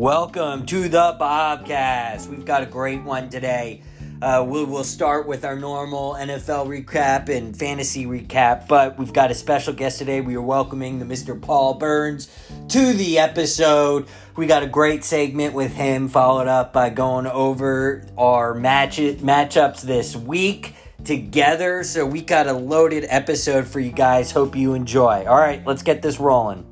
[0.00, 2.28] Welcome to the Bobcast.
[2.28, 3.82] We've got a great one today.
[4.22, 9.30] Uh, we'll, we'll start with our normal NFL recap and fantasy recap, but we've got
[9.30, 10.22] a special guest today.
[10.22, 11.38] We are welcoming the Mr.
[11.38, 12.34] Paul Burns
[12.68, 14.08] to the episode.
[14.36, 19.82] We got a great segment with him, followed up by going over our match matchups
[19.82, 21.84] this week together.
[21.84, 24.30] So we got a loaded episode for you guys.
[24.30, 25.26] Hope you enjoy.
[25.26, 26.69] All right, let's get this rolling.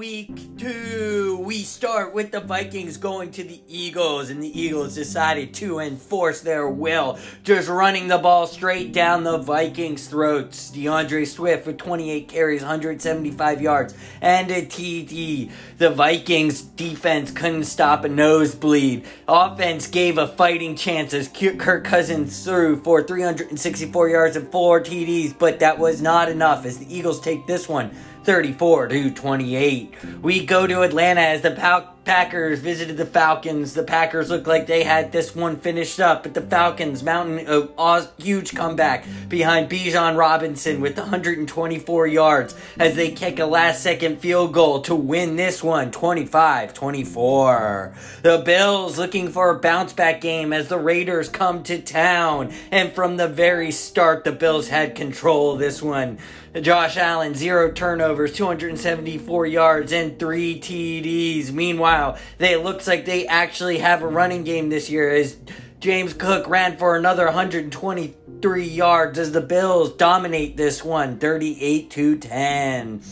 [0.00, 1.42] Week 2.
[1.44, 6.40] We start with the Vikings going to the Eagles, and the Eagles decided to enforce
[6.40, 10.70] their will, just running the ball straight down the Vikings' throats.
[10.70, 15.50] D'Andre Swift with 28 carries, 175 yards, and a TD.
[15.76, 19.04] The Vikings defense couldn't stop a nosebleed.
[19.28, 25.38] Offense gave a fighting chance as Kirk Cousins threw for 364 yards and 4 TDs,
[25.38, 29.94] but that was not enough as the Eagles take this one 34 to 28.
[30.22, 33.74] We go to Atlanta as the Pal- Packers visited the Falcons.
[33.74, 38.08] The Packers looked like they had this one finished up, but the Falcons mountain a
[38.18, 44.54] huge comeback behind Bijan Robinson with 124 yards as they kick a last second field
[44.54, 47.94] goal to win this one 25 24.
[48.22, 52.92] The Bills looking for a bounce back game as the Raiders come to town, and
[52.92, 56.18] from the very start, the Bills had control of this one.
[56.60, 61.52] Josh Allen, zero turnovers, 274 yards, and three TDs.
[61.52, 61.89] Meanwhile,
[62.38, 65.36] they, it looks like they actually have a running game this year as
[65.80, 72.18] James Cook ran for another 123 yards as the Bills dominate this one, 38 to
[72.18, 73.02] 10.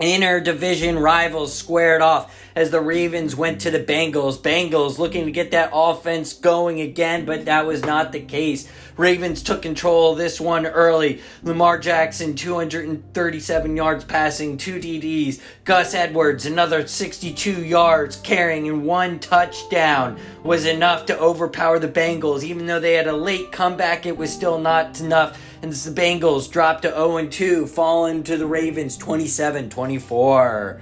[0.00, 4.38] Inner division rivals squared off as the Ravens went to the Bengals.
[4.38, 8.68] Bengals looking to get that offense going again, but that was not the case.
[8.96, 11.20] Ravens took control of this one early.
[11.42, 15.40] Lamar Jackson, 237 yards passing, two TDs.
[15.64, 22.42] Gus Edwards, another 62 yards carrying, and one touchdown was enough to overpower the Bengals.
[22.42, 25.40] Even though they had a late comeback, it was still not enough.
[25.62, 30.80] And the Bengals dropped to 0 2, falling to the Ravens 27 24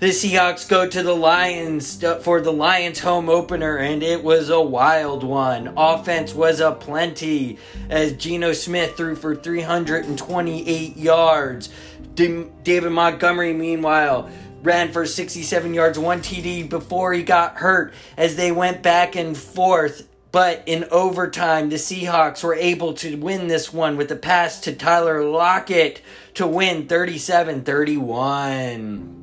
[0.00, 4.48] the Seahawks go to the Lions uh, for the Lions home opener, and it was
[4.48, 5.72] a wild one.
[5.76, 7.58] Offense was a plenty
[7.90, 11.70] as Geno Smith threw for 328 yards.
[12.14, 14.30] David Montgomery, meanwhile,
[14.62, 19.36] ran for 67 yards, one TD before he got hurt as they went back and
[19.36, 20.07] forth.
[20.30, 24.74] But in overtime, the Seahawks were able to win this one with a pass to
[24.74, 26.02] Tyler Lockett
[26.34, 29.14] to win 37 31.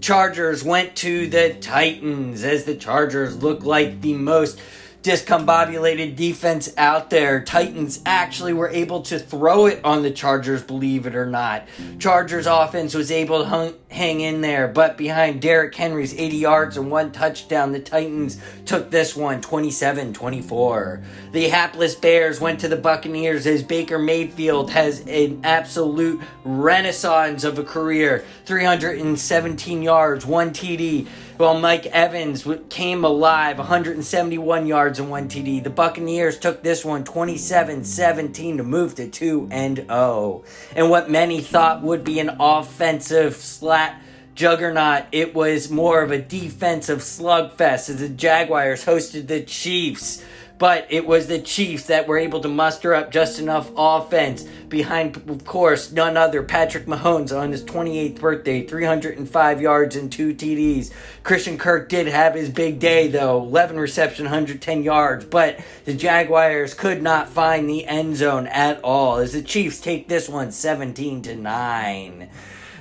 [0.00, 4.60] Chargers went to the Titans as the Chargers look like the most
[5.04, 7.44] discombobulated defense out there.
[7.44, 11.68] Titans actually were able to throw it on the Chargers, believe it or not.
[11.98, 16.76] Chargers offense was able to hung, hang in there, but behind Derrick Henry's 80 yards
[16.78, 21.02] and one touchdown, the Titans took this one 27 24.
[21.32, 27.58] The hapless Bears went to the Buccaneers as Baker Mayfield has an absolute renaissance of
[27.58, 31.06] a career 317 yards, one TD.
[31.36, 35.64] While Mike Evans came alive, 171 yards and one TD.
[35.64, 40.44] The Buccaneers took this one 27-17 to move to 2 and 0.
[40.76, 44.00] And what many thought would be an offensive slat
[44.36, 50.22] juggernaut, it was more of a defensive slugfest as the Jaguars hosted the Chiefs
[50.58, 55.16] but it was the Chiefs that were able to muster up just enough offense behind,
[55.28, 60.92] of course, none other Patrick Mahomes on his 28th birthday, 305 yards and two TDs.
[61.22, 66.74] Christian Kirk did have his big day though, 11 reception, 110 yards, but the Jaguars
[66.74, 71.22] could not find the end zone at all as the Chiefs take this one 17
[71.22, 72.30] to 9.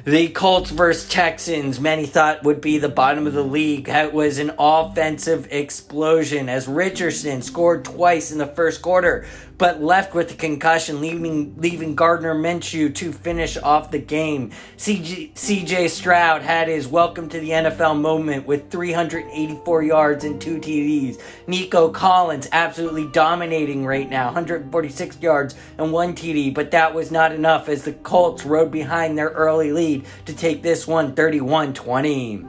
[0.05, 3.85] The Colts versus Texans, many thought would be the bottom of the league.
[3.85, 9.25] That was an offensive explosion as Richardson scored twice in the first quarter,
[9.57, 14.51] but left with a concussion, leaving leaving Gardner Minshew to finish off the game.
[14.77, 21.21] CJ, Stroud had his welcome to the NFL moment with 384 yards and two TDs.
[21.47, 27.31] Nico Collins absolutely dominating right now, 146 yards and one TD, but that was not
[27.31, 32.45] enough as the Colts rode behind their early lead to take this one 31 20.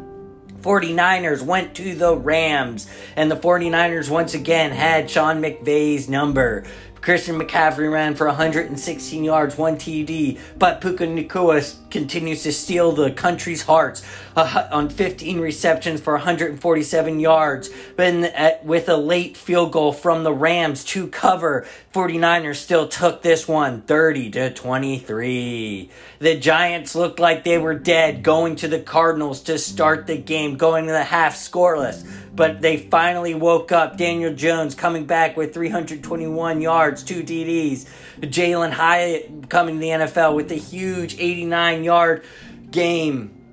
[0.65, 6.65] 49ers went to the Rams, and the 49ers once again had Sean McVay's number.
[7.05, 13.11] Christian McCaffrey ran for 116 yards, one TD, but Puka Nacua continues to steal the
[13.11, 14.03] country's hearts
[14.37, 17.71] on 15 receptions for 147 yards.
[17.99, 23.47] At, with a late field goal from the Rams to cover, 49ers still took this
[23.47, 25.91] one 30 to 23.
[26.19, 30.57] The Giants looked like they were dead going to the Cardinals to start the game,
[30.57, 32.05] going to the half scoreless.
[32.35, 33.97] But they finally woke up.
[33.97, 37.89] Daniel Jones coming back with 321 yards, two TDs.
[38.21, 42.25] Jalin Hyatt coming to the NFL with a huge 89 yard
[42.73, 43.44] game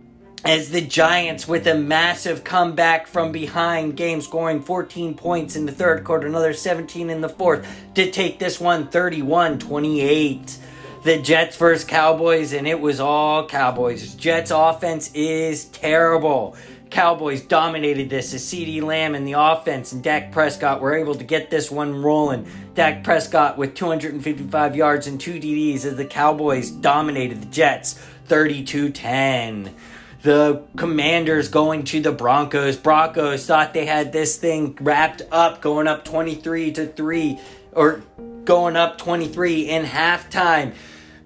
[0.44, 5.72] as the Giants, with a massive comeback from behind game, scoring 14 points in the
[5.72, 10.58] third quarter, another 17 in the fourth, to take this one 31 28
[11.04, 14.14] the Jets versus Cowboys, and it was all Cowboys.
[14.14, 16.56] Jets offense is terrible.
[16.92, 21.24] Cowboys dominated this as CeeDee Lamb and the offense and Dak Prescott were able to
[21.24, 22.46] get this one rolling.
[22.76, 27.94] Dak Prescott with 255 yards and two DDs as the Cowboys dominated the Jets
[28.26, 29.74] 32 10
[30.22, 35.88] the commanders going to the broncos broncos thought they had this thing wrapped up going
[35.88, 37.40] up 23 to 3
[37.74, 38.04] or
[38.46, 40.74] going up 23 in halftime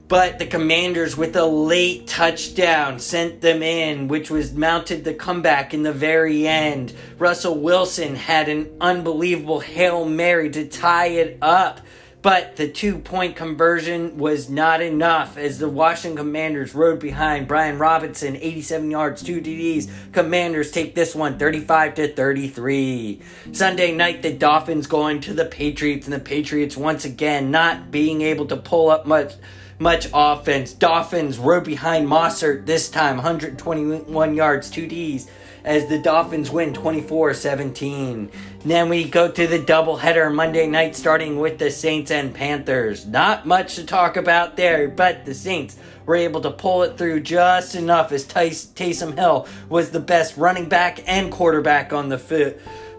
[0.08, 5.74] but the Commanders, with a late touchdown, sent them in, which was mounted the comeback
[5.74, 6.94] in the very end.
[7.18, 11.82] Russell Wilson had an unbelievable Hail Mary to tie it up.
[12.26, 17.78] But the two point conversion was not enough as the Washington Commanders rode behind Brian
[17.78, 19.92] Robinson, 87 yards, two TDs.
[20.12, 23.22] Commanders take this one 35 to 33.
[23.52, 28.24] Sunday night, the Dolphins going to the Patriots, and the Patriots once again not being
[28.24, 29.34] able to pull up much
[29.78, 30.74] much offense.
[30.74, 35.28] Dolphins rode behind Mostert this time, 121 yards, 2 Ds,
[35.66, 38.32] as the Dolphins win 24 17.
[38.64, 43.06] Then we go to the doubleheader Monday night, starting with the Saints and Panthers.
[43.06, 45.76] Not much to talk about there, but the Saints
[46.06, 50.70] were able to pull it through just enough as Taysom Hill was the best running
[50.70, 52.56] back and quarterback on the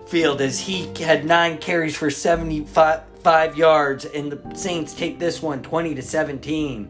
[0.09, 5.43] field as he had nine carries for 75 five yards, and the Saints take this
[5.43, 6.89] one 20 to 17.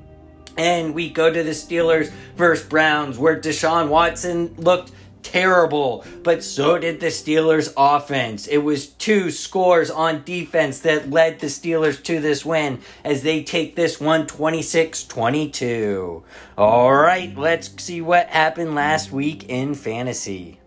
[0.59, 4.93] And we go to the Steelers versus Browns, where Deshaun Watson looked
[5.27, 8.47] terrible, but so did the Steelers offense.
[8.47, 13.43] It was two scores on defense that led the Steelers to this win as they
[13.43, 16.23] take this one 26 22.
[16.57, 20.61] All right, let's see what happened last week in fantasy.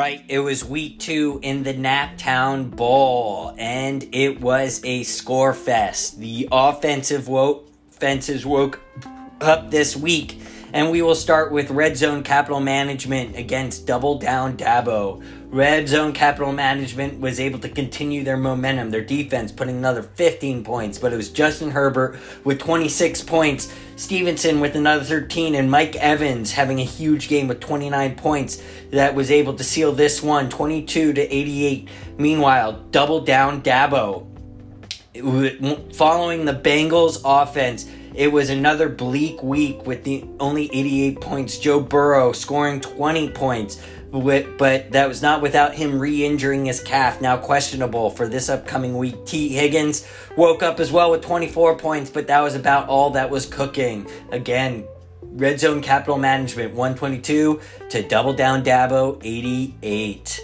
[0.00, 6.18] Right, it was week two in the Naptown Bowl, and it was a score fest.
[6.18, 8.80] The offensive woke fences woke
[9.42, 10.40] up this week,
[10.72, 15.22] and we will start with Red Zone Capital Management against Double Down Dabo.
[15.50, 20.62] Red Zone Capital Management was able to continue their momentum, their defense putting another 15
[20.62, 25.96] points, but it was Justin Herbert with 26 points, Stevenson with another 13, and Mike
[25.96, 28.62] Evans having a huge game with 29 points
[28.92, 31.88] that was able to seal this one 22 to 88.
[32.16, 34.26] Meanwhile, double down Dabo.
[35.96, 41.58] Following the Bengals offense, it was another bleak week with the only 88 points.
[41.58, 47.36] Joe Burrow scoring 20 points but that was not without him re-injuring his calf, now
[47.36, 49.24] questionable for this upcoming week.
[49.24, 53.30] Tee Higgins woke up as well with 24 points, but that was about all that
[53.30, 54.06] was cooking.
[54.30, 54.84] Again,
[55.22, 60.40] Red Zone Capital Management 122 to Double Down Dabo 88.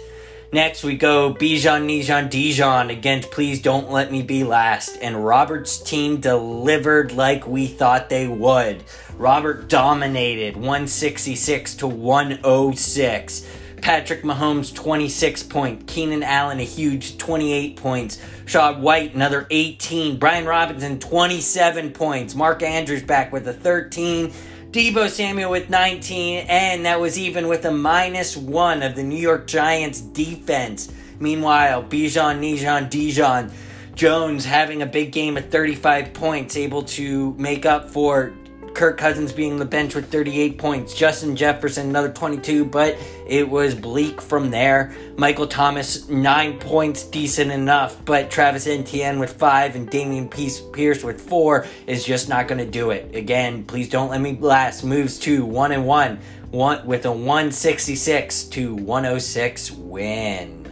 [0.53, 4.97] Next, we go Bijan Nijan Dijon against Please Don't Let Me Be Last.
[5.01, 8.85] And Robert's team delivered like we thought they would.
[9.17, 13.45] Robert dominated 166 to 106.
[13.81, 15.91] Patrick Mahomes 26 points.
[15.91, 18.21] Keenan Allen a huge 28 points.
[18.45, 20.17] Shaw White another 18.
[20.17, 22.35] Brian Robinson 27 points.
[22.35, 24.33] Mark Andrews back with a 13.
[24.71, 29.15] Deebo Samuel with 19, and that was even with a minus one of the New
[29.15, 30.91] York Giants defense.
[31.19, 33.51] Meanwhile, Bijan Nijan Dijon
[33.95, 38.33] Jones having a big game at 35 points, able to make up for
[38.77, 40.93] Kirk Cousins being the bench with 38 points.
[40.93, 44.95] Justin Jefferson, another 22, but it was bleak from there.
[45.17, 51.19] Michael Thomas, 9 points, decent enough, but Travis Etienne with 5 and Dameon Pierce with
[51.19, 53.15] 4 is just not going to do it.
[53.15, 54.83] Again, please don't let me last.
[54.83, 56.19] Moves to 1 and 1,
[56.51, 60.65] one with a 166 to 106 win.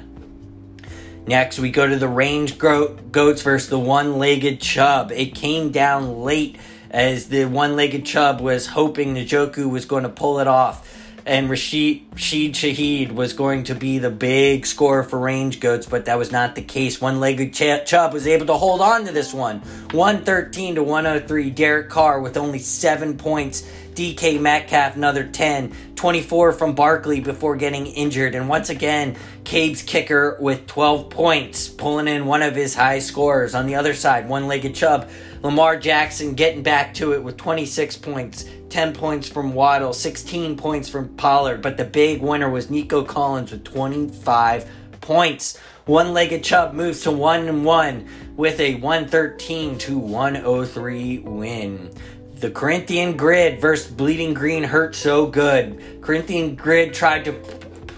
[1.25, 5.11] Next, we go to the range goats versus the one legged Chubb.
[5.11, 6.59] It came down late
[6.95, 10.89] as the one legged Chubb was hoping Njoku was going to pull it off.
[11.25, 16.05] and Rashid, Rashid Shaheed was going to be the big scorer for Range Goats, but
[16.05, 17.01] that was not the case.
[17.01, 19.59] One legged Ch- Chubb was able to hold on to this one
[19.91, 21.49] 113 to 103.
[21.49, 23.69] Derek Carr with only seven points.
[23.95, 25.73] DK Metcalf, another 10.
[25.95, 28.35] 24 from Barkley before getting injured.
[28.35, 33.55] And once again, Cabe's kicker with 12 points, pulling in one of his high scorers.
[33.55, 35.09] On the other side, one legged Chubb.
[35.45, 38.45] Lamar Jackson getting back to it with 26 points.
[38.69, 43.51] 10 points from Waddle, 16 points from Pollard, but the big winner was Nico Collins
[43.51, 44.67] with 25
[45.01, 45.59] points.
[45.85, 51.91] One legged Chubb moves to 1 and 1 with a 113 to 103 win.
[52.37, 56.01] The Corinthian Grid versus Bleeding Green hurt so good.
[56.01, 57.33] Corinthian Grid tried to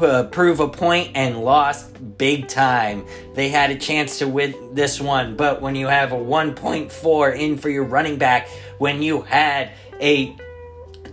[0.02, 3.06] uh, prove a point and lost big time.
[3.34, 7.58] They had a chance to win this one, but when you have a 1.4 in
[7.58, 10.36] for your running back, when you had a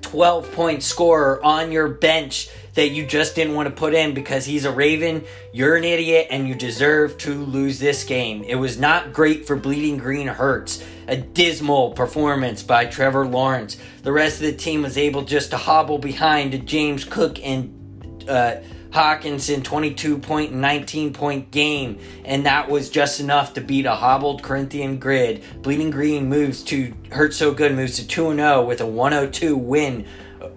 [0.03, 4.45] 12 point scorer on your bench that you just didn't want to put in because
[4.45, 8.43] he's a Raven, you're an idiot and you deserve to lose this game.
[8.43, 10.85] It was not great for Bleeding Green Hurts.
[11.07, 13.77] A dismal performance by Trevor Lawrence.
[14.03, 18.25] The rest of the team was able just to hobble behind a James Cook and
[18.29, 18.57] uh,
[18.95, 23.95] Hockenson 22 point and 19 point game, and that was just enough to beat a
[23.97, 25.43] hobbled Corinthian grid.
[25.63, 30.07] Bleeding Green moves to Hurt So Good moves to 2 0 with a 102 win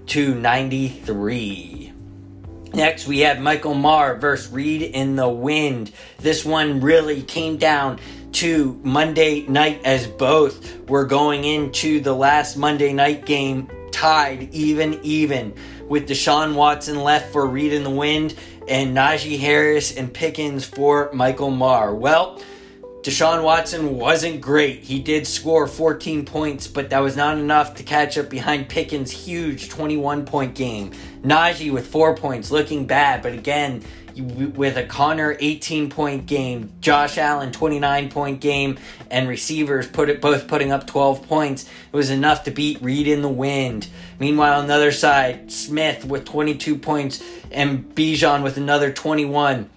[0.06, 1.94] to 93.
[2.76, 5.92] Next, we have Michael Maher versus Reed in the Wind.
[6.20, 8.00] This one really came down
[8.34, 15.00] to Monday night as both were going into the last Monday night game tied even
[15.02, 15.56] even
[15.88, 18.34] with Deshaun Watson left for Reed in the Wind
[18.68, 21.96] and Najee Harris and Pickens for Michael Marr.
[21.96, 22.42] Well,
[23.02, 24.84] Deshaun Watson wasn't great.
[24.84, 29.12] He did score 14 points, but that was not enough to catch up behind Pickens'
[29.12, 30.92] huge 21 point game.
[31.24, 33.82] Najee with four points, looking bad, but again,
[34.22, 38.78] with a Conner 18 point game, Josh Allen 29 point game,
[39.10, 43.08] and receivers put it both putting up 12 points, it was enough to beat Reed
[43.08, 43.88] in the wind.
[44.20, 49.70] Meanwhile, on the other side, Smith with 22 points and Bijan with another 21.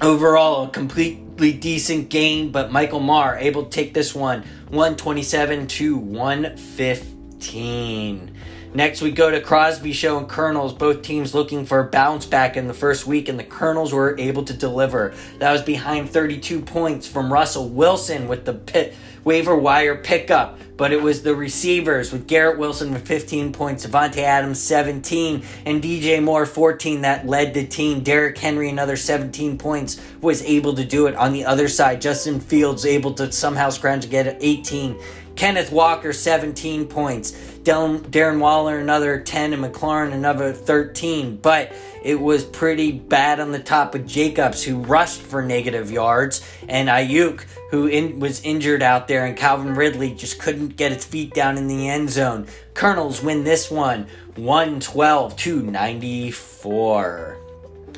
[0.00, 5.98] Overall, a completely decent game, but Michael Marr able to take this one 127 to
[5.98, 8.29] 115.
[8.72, 12.56] Next, we go to Crosby Show and Colonels, both teams looking for a bounce back
[12.56, 15.12] in the first week, and the Colonels were able to deliver.
[15.38, 20.92] That was behind 32 points from Russell Wilson with the pit waiver wire pickup, but
[20.92, 26.22] it was the receivers with Garrett Wilson with 15 points, Davante Adams 17, and DJ
[26.22, 28.02] Moore 14 that led the team.
[28.02, 31.16] Derrick Henry another 17 points was able to do it.
[31.16, 34.96] On the other side, Justin Fields able to somehow scrounge to get 18.
[35.40, 37.32] Kenneth Walker 17 points.
[37.62, 41.36] Darren Waller another 10 and McLaurin another 13.
[41.38, 41.72] But
[42.04, 46.90] it was pretty bad on the top of Jacobs, who rushed for negative yards, and
[46.90, 51.32] Aiyuk, who in, was injured out there, and Calvin Ridley just couldn't get his feet
[51.32, 52.46] down in the end zone.
[52.74, 57.38] Colonels win this one 112 to 94.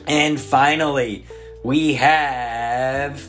[0.07, 1.25] And finally,
[1.65, 3.29] we have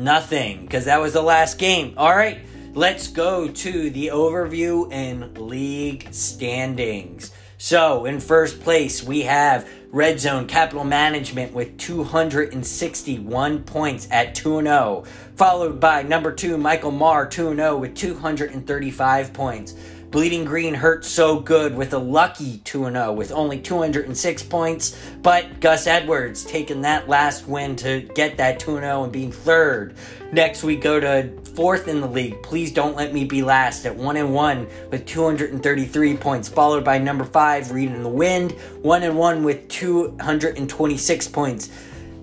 [0.00, 1.94] nothing because that was the last game.
[1.96, 2.40] All right,
[2.74, 7.32] let's go to the overview and league standings.
[7.58, 14.62] So, in first place, we have Red Zone Capital Management with 261 points at 2
[14.62, 15.04] 0,
[15.36, 19.74] followed by number 2 Michael Marr 2 0 with 235 points.
[20.10, 25.60] Bleeding Green hurt so good with a lucky 2 0 with only 206 points, but
[25.60, 29.94] Gus Edwards taking that last win to get that 2 0 and being third.
[30.32, 32.42] Next, we go to fourth in the league.
[32.42, 36.98] Please don't let me be last at 1 and 1 with 233 points, followed by
[36.98, 38.50] number 5, Reed in the Wind,
[38.82, 41.70] 1 and 1 with 226 points.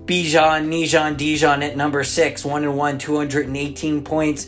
[0.04, 4.46] Bijan, Nijan, Dijon at number 6, 1 and 1, 218 points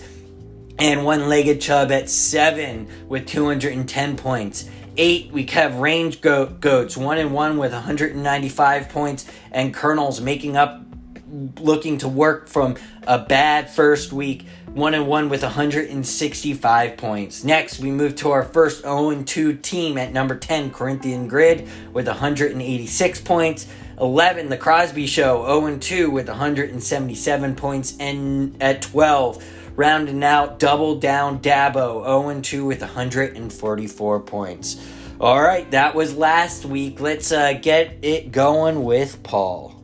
[0.79, 4.69] and one legged Chubb at seven with 210 points.
[4.97, 10.83] Eight, we have range goats, one and one with 195 points, and Colonels making up,
[11.59, 17.45] looking to work from a bad first week, one and one with 165 points.
[17.45, 22.07] Next, we move to our first 0 2 team at number 10, Corinthian Grid, with
[22.07, 23.67] 186 points.
[24.01, 29.45] 11, The Crosby Show, 0 2 with 177 points, and at 12,
[29.77, 34.89] rounding out double down Dabo 0 2 with 144 points.
[35.21, 36.99] All right, that was last week.
[36.99, 39.77] Let's uh, get it going with Paul.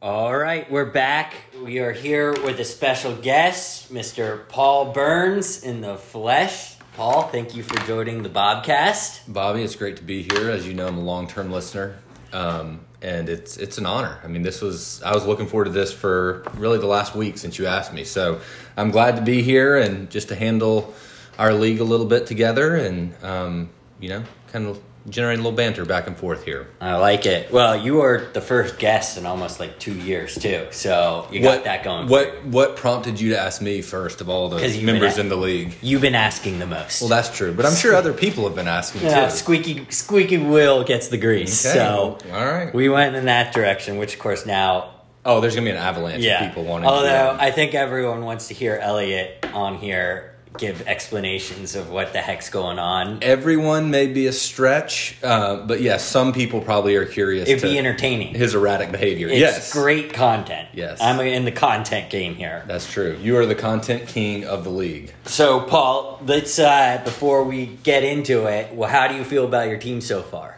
[0.00, 1.34] All right, we're back.
[1.62, 4.48] We are here with a special guest, Mr.
[4.48, 6.76] Paul Burns in the flesh.
[6.94, 9.20] Paul, thank you for joining the Bobcast.
[9.30, 10.48] Bobby, it's great to be here.
[10.48, 11.96] As you know, I'm a long term listener.
[12.32, 14.18] Um, and it's it's an honor.
[14.24, 17.38] I mean, this was I was looking forward to this for really the last week
[17.38, 18.04] since you asked me.
[18.04, 18.40] So
[18.76, 20.94] I'm glad to be here and just to handle
[21.38, 25.56] our league a little bit together and um, you know kind of generate a little
[25.56, 26.68] banter back and forth here.
[26.80, 27.52] I like it.
[27.52, 31.64] Well, you were the first guest in almost like two years too, so you got
[31.64, 32.08] that going.
[32.08, 35.74] What what prompted you to ask me first of all the members in the league?
[35.80, 37.00] You've been asking the most.
[37.00, 39.36] Well, that's true, but I'm sure other people have been asking yeah, too.
[39.36, 41.64] Squeaky squeaky Will gets the grease.
[41.64, 44.92] Okay, so all right, we went in that direction, which of course now.
[45.24, 46.44] Oh, there's gonna be an avalanche yeah.
[46.44, 46.88] of people wanting.
[46.88, 52.20] Although I think everyone wants to hear Elliot on here give explanations of what the
[52.20, 53.22] heck's going on.
[53.22, 57.48] Everyone may be a stretch, uh, but yes, some people probably are curious.
[57.48, 58.34] It'd be entertaining.
[58.34, 59.28] His erratic behavior.
[59.28, 60.68] It's yes, great content.
[60.72, 62.64] Yes, I'm in the content game here.
[62.66, 63.16] That's true.
[63.20, 65.12] You are the content king of the league.
[65.24, 68.74] So, Paul, let's uh, before we get into it.
[68.74, 70.56] Well, how do you feel about your team so far?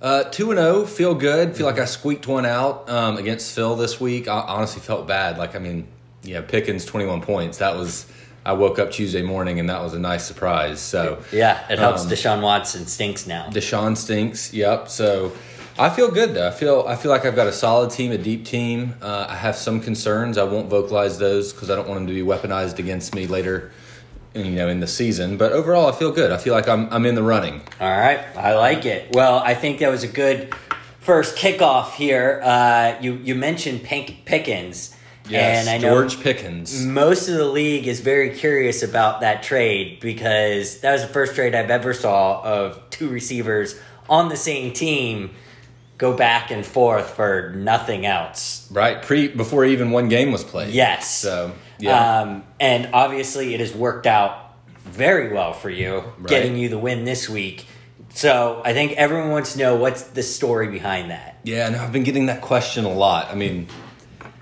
[0.00, 1.56] Uh, two and zero, feel good.
[1.56, 4.26] Feel like I squeaked one out um, against Phil this week.
[4.26, 5.38] I honestly felt bad.
[5.38, 5.86] Like I mean,
[6.24, 7.58] yeah, Pickens twenty one points.
[7.58, 8.10] That was
[8.44, 10.80] I woke up Tuesday morning and that was a nice surprise.
[10.80, 12.02] So yeah, it helps.
[12.04, 13.48] Um, Deshaun Watson stinks now.
[13.50, 14.52] Deshaun stinks.
[14.52, 14.88] Yep.
[14.88, 15.32] So
[15.78, 16.48] I feel good though.
[16.48, 18.94] I feel I feel like I've got a solid team, a deep team.
[19.00, 20.38] Uh, I have some concerns.
[20.38, 23.70] I won't vocalize those because I don't want them to be weaponized against me later.
[24.34, 26.32] You know, in the season, but overall, I feel good.
[26.32, 27.60] I feel like I'm I'm in the running.
[27.78, 29.14] All right, I like it.
[29.14, 30.54] Well, I think that was a good
[31.00, 32.40] first kickoff here.
[32.42, 34.96] Uh, you you mentioned Pink Pickens
[35.32, 36.84] Yes, and I know George Pickens.
[36.84, 41.34] Most of the league is very curious about that trade because that was the first
[41.34, 45.30] trade I've ever saw of two receivers on the same team
[45.98, 48.68] go back and forth for nothing else.
[48.72, 50.74] Right, pre before even one game was played.
[50.74, 51.08] Yes.
[51.16, 56.28] So yeah, um, and obviously it has worked out very well for you, right.
[56.28, 57.66] getting you the win this week.
[58.14, 61.38] So I think everyone wants to know what's the story behind that.
[61.44, 63.28] Yeah, and I've been getting that question a lot.
[63.30, 63.68] I mean,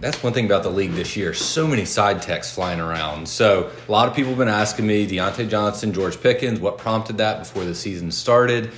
[0.01, 1.35] that's one thing about the league this year.
[1.35, 3.29] So many side texts flying around.
[3.29, 7.19] So a lot of people have been asking me, Diontae Johnson, George Pickens, what prompted
[7.19, 8.73] that before the season started.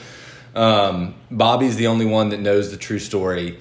[0.57, 3.59] Um, Bobby's the only one that knows the true story.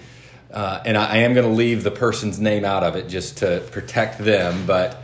[0.52, 3.38] Uh, and I, I am going to leave the person's name out of it just
[3.38, 4.66] to protect them.
[4.66, 5.04] But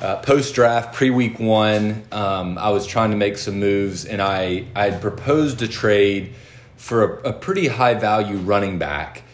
[0.00, 4.22] uh, post draft, pre week one, um, I was trying to make some moves, and
[4.22, 6.32] I, I had proposed a trade
[6.76, 9.24] for a, a pretty high value running back.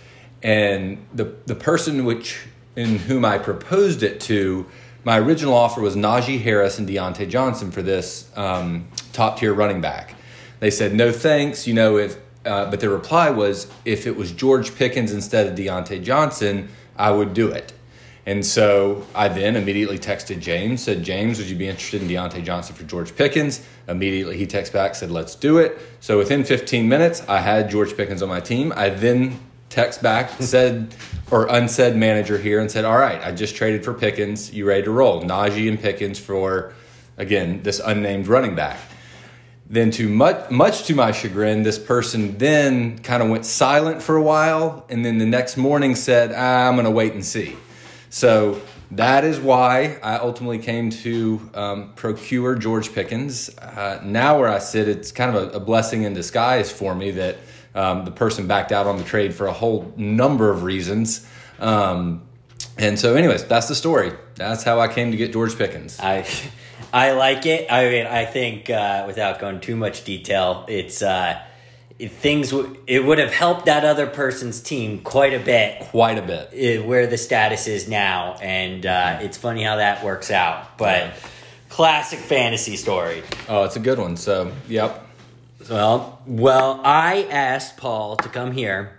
[0.42, 2.40] And the, the person which
[2.77, 4.67] in whom I proposed it to,
[5.05, 9.81] my original offer was Najee Harris and Diontae Johnson for this um, top tier running
[9.81, 10.15] back.
[10.61, 11.67] They said no thanks.
[11.67, 15.59] You know if, uh, but their reply was if it was George Pickens instead of
[15.59, 17.73] Diontae Johnson, I would do it.
[18.27, 22.43] And so I then immediately texted James, said, James, would you be interested in Diontae
[22.43, 23.63] Johnson for George Pickens?
[23.87, 25.79] Immediately he texted back, said, let's do it.
[26.01, 28.73] So within 15 minutes, I had George Pickens on my team.
[28.75, 29.39] I then
[29.75, 30.95] text back, said,
[31.31, 34.53] or unsaid manager here and said, All right, I just traded for Pickens.
[34.53, 35.23] You ready to roll?
[35.23, 36.73] Najee and Pickens for,
[37.19, 38.79] again, this unnamed running back.
[39.69, 44.15] Then, to much, much to my chagrin, this person then kind of went silent for
[44.15, 47.57] a while, and then the next morning said, ah, "I'm going to wait and see."
[48.11, 48.61] So
[48.93, 53.49] that is why I ultimately came to um, procure George Pickens.
[53.59, 57.11] Uh, now, where I sit, it's kind of a, a blessing in disguise for me
[57.13, 57.39] that
[57.75, 61.27] um, the person backed out on the trade for a whole number of reasons.
[61.59, 62.23] Um,
[62.77, 64.13] and so, anyways, that's the story.
[64.37, 65.99] That's how I came to get George Pickens.
[66.01, 66.27] I,
[66.93, 67.71] I like it.
[67.71, 71.41] I mean, I think uh, without going too much detail, it's uh,
[71.99, 72.51] it, things.
[72.51, 75.81] W- it would have helped that other person's team quite a bit.
[75.81, 76.51] Quite a bit.
[76.53, 80.79] It, where the status is now, and uh, it's funny how that works out.
[80.79, 81.15] But yeah.
[81.69, 83.23] classic fantasy story.
[83.49, 84.17] Oh, it's a good one.
[84.17, 85.04] So, yep.
[85.70, 88.98] Well, well, I asked Paul to come here,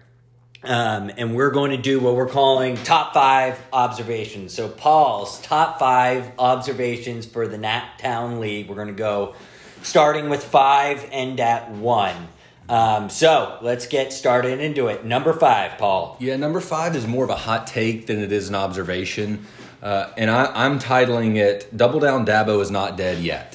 [0.63, 4.53] um, and we're going to do what we're calling top five observations.
[4.53, 8.67] So, Paul's top five observations for the Naptown League.
[8.67, 9.35] We're going to go
[9.83, 12.29] starting with five, end at one.
[12.67, 15.05] Um, so let's get started into it.
[15.05, 16.17] Number five, Paul.
[16.19, 19.45] Yeah, number five is more of a hot take than it is an observation.
[19.83, 23.54] Uh, and I, am titling it Double Down Dabo is Not Dead Yet.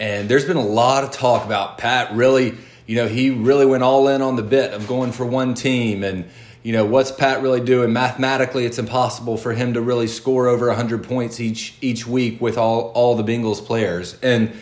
[0.00, 2.56] And there's been a lot of talk about Pat really,
[2.86, 6.04] you know, he really went all in on the bit of going for one team.
[6.04, 6.28] And,
[6.62, 7.92] you know, what's Pat really doing?
[7.92, 12.56] Mathematically, it's impossible for him to really score over 100 points each each week with
[12.56, 14.18] all, all the Bengals players.
[14.22, 14.52] And,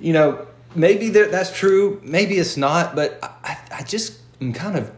[0.00, 4.90] you know, maybe that's true, maybe it's not, but I, I just am kind of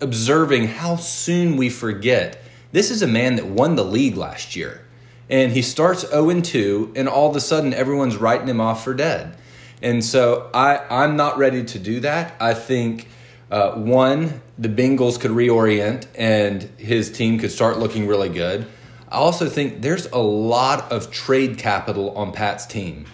[0.00, 2.42] observing how soon we forget
[2.72, 4.84] This is a man that won the league last year.
[5.30, 8.84] And he starts 0 and 2, and all of a sudden everyone's writing him off
[8.84, 9.36] for dead.
[9.82, 12.34] And so I, I'm not ready to do that.
[12.40, 13.08] I think,
[13.50, 18.66] uh, one, the Bengals could reorient and his team could start looking really good.
[19.08, 23.06] I also think there's a lot of trade capital on Pat's team.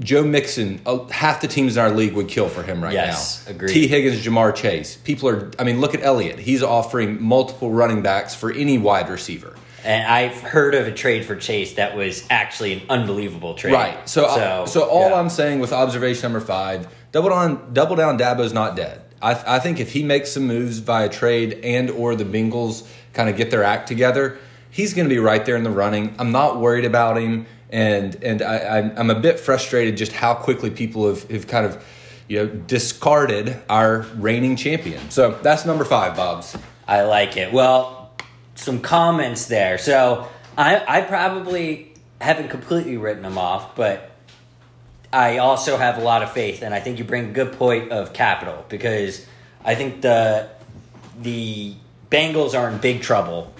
[0.00, 3.44] Joe Mixon, uh, half the teams in our league would kill for him right Yes,
[3.46, 3.50] now.
[3.54, 3.72] agreed.
[3.72, 4.96] Tee Higgins, Ja'Marr Chase.
[4.96, 6.38] People are, I mean, look at Elliott.
[6.38, 9.54] He's offering multiple running backs for any wide receiver.
[9.88, 13.72] And I've heard of a trade for Chase that was actually an unbelievable trade.
[13.72, 14.06] Right.
[14.06, 15.16] So, uh, so, all yeah.
[15.18, 18.18] I'm saying with observation number five, double down, double down.
[18.18, 19.00] Dabo's not dead.
[19.22, 23.30] I, I think if he makes some moves via trade and or the Bengals kind
[23.30, 24.36] of get their act together,
[24.70, 26.14] he's going to be right there in the running.
[26.18, 30.34] I'm not worried about him, and and I, I'm, I'm a bit frustrated just how
[30.34, 31.82] quickly people have, have kind of
[32.28, 35.10] you know discarded our reigning champion.
[35.10, 36.54] So that's number five, Bob's.
[36.86, 37.54] I like it.
[37.54, 37.97] Well,
[38.58, 39.78] some comments there.
[39.78, 44.10] So I, I probably haven't completely written them off, but
[45.12, 47.92] I also have a lot of faith, and I think you bring a good point
[47.92, 49.24] of capital because
[49.64, 50.48] I think the
[51.20, 51.74] the
[52.10, 53.52] Bengals are in big trouble,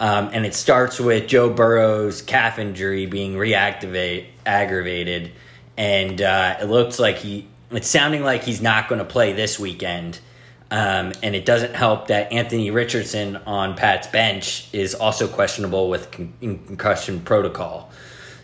[0.00, 5.32] um, and it starts with Joe Burrow's calf injury being reactivate aggravated,
[5.76, 7.46] and uh, it looks like he.
[7.70, 10.20] It's sounding like he's not going to play this weekend.
[10.70, 16.10] Um, and it doesn't help that Anthony Richardson on Pat's bench is also questionable with
[16.10, 17.90] con- concussion protocol.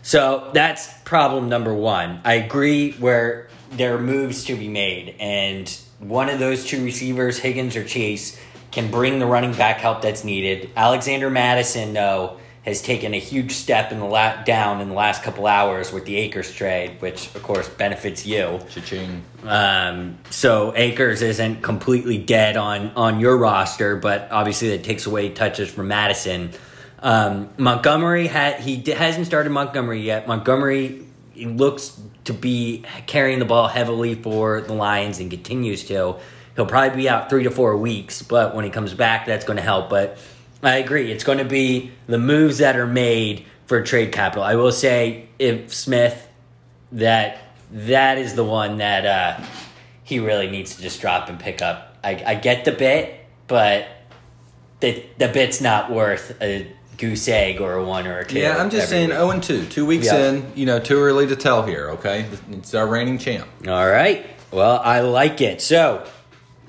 [0.03, 2.21] So that's problem number one.
[2.23, 7.39] I agree where there are moves to be made, and one of those two receivers,
[7.39, 8.39] Higgins or Chase,
[8.71, 10.69] can bring the running back help that's needed.
[10.75, 15.21] Alexander Mattison, though, has taken a huge step in the la- down in the last
[15.21, 18.59] couple hours with the Akers trade, which of course benefits you.
[18.69, 19.21] Cha-ching.
[19.43, 25.29] Um, so Akers isn't completely dead on on your roster, but obviously that takes away
[25.29, 26.51] touches from Mattison.
[26.99, 30.25] Um, Montgomery had he d- hasn't started Montgomery yet.
[30.25, 36.15] Montgomery looks to be carrying the ball heavily for the Lions and continues to.
[36.55, 39.57] He'll probably be out three to four weeks, but when he comes back, that's going
[39.57, 39.89] to help.
[39.89, 40.17] But
[40.63, 44.43] I agree, it's going to be the moves that are made for trade capital.
[44.43, 46.29] I will say, if Smith
[46.93, 47.39] that
[47.71, 49.45] that is the one that uh,
[50.03, 51.97] he really needs to just drop and pick up.
[52.03, 53.15] I, I get the bit,
[53.47, 53.87] but
[54.79, 58.39] the the bit's not worth a goose egg or a one or a two.
[58.39, 59.17] Yeah, I'm just saying week.
[59.17, 59.65] 0 and 2.
[59.65, 60.29] Two weeks Yeah.
[60.29, 62.27] in, you know, too early to tell here, okay?
[62.51, 63.47] It's our reigning champ.
[63.67, 64.25] All right.
[64.51, 65.61] Well, I like it.
[65.61, 66.05] So,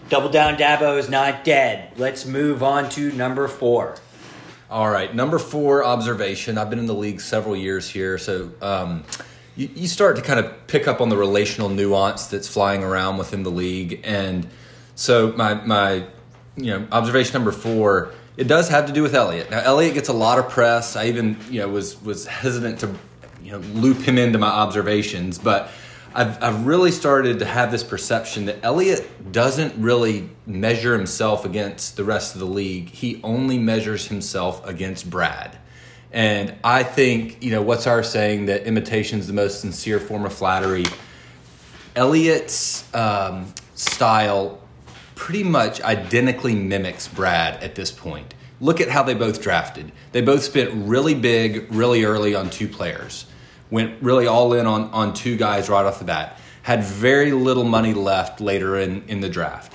[0.08, 0.56] double down.
[0.56, 1.92] Dabo is not dead.
[1.96, 3.96] Let's move on to number four.
[4.70, 6.58] All right, number four observation.
[6.58, 9.04] I've been in the league several years here, so um,
[9.56, 13.18] you, you start to kind of pick up on the relational nuance that's flying around
[13.18, 14.48] within the league, and
[14.94, 16.06] so my my
[16.56, 18.12] you know observation number four.
[18.36, 19.48] It does have to do with Elliott.
[19.50, 20.96] Now Elliott gets a lot of press.
[20.96, 22.92] I even you know was was hesitant to
[23.42, 25.70] you know loop him into my observations, but
[26.16, 31.96] I've, I've really started to have this perception that Elliott doesn't really measure himself against
[31.96, 32.88] the rest of the league.
[32.88, 35.58] He only measures himself against Brad.
[36.12, 40.24] And I think, you know, what's our saying that imitation is the most sincere form
[40.24, 40.84] of flattery?
[41.96, 44.60] Elliot's um, style
[45.16, 48.34] pretty much identically mimics Brad at this point.
[48.60, 49.90] Look at how they both drafted.
[50.12, 53.26] They both spent really big, really early on two players.
[53.74, 56.38] Went really all in on, on two guys right off the bat.
[56.62, 59.72] Had very little money left later in, in the draft.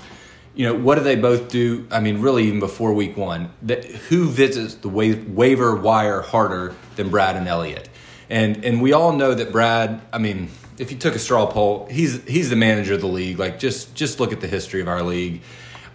[0.55, 1.85] You know, what do they both do?
[1.91, 6.75] I mean, really, even before week one, that, who visits the wa- waiver wire harder
[6.95, 7.89] than Brad and Elliott?
[8.29, 10.01] And and we all know that Brad.
[10.13, 13.37] I mean, if you took a straw poll, he's he's the manager of the league.
[13.37, 15.41] Like just just look at the history of our league.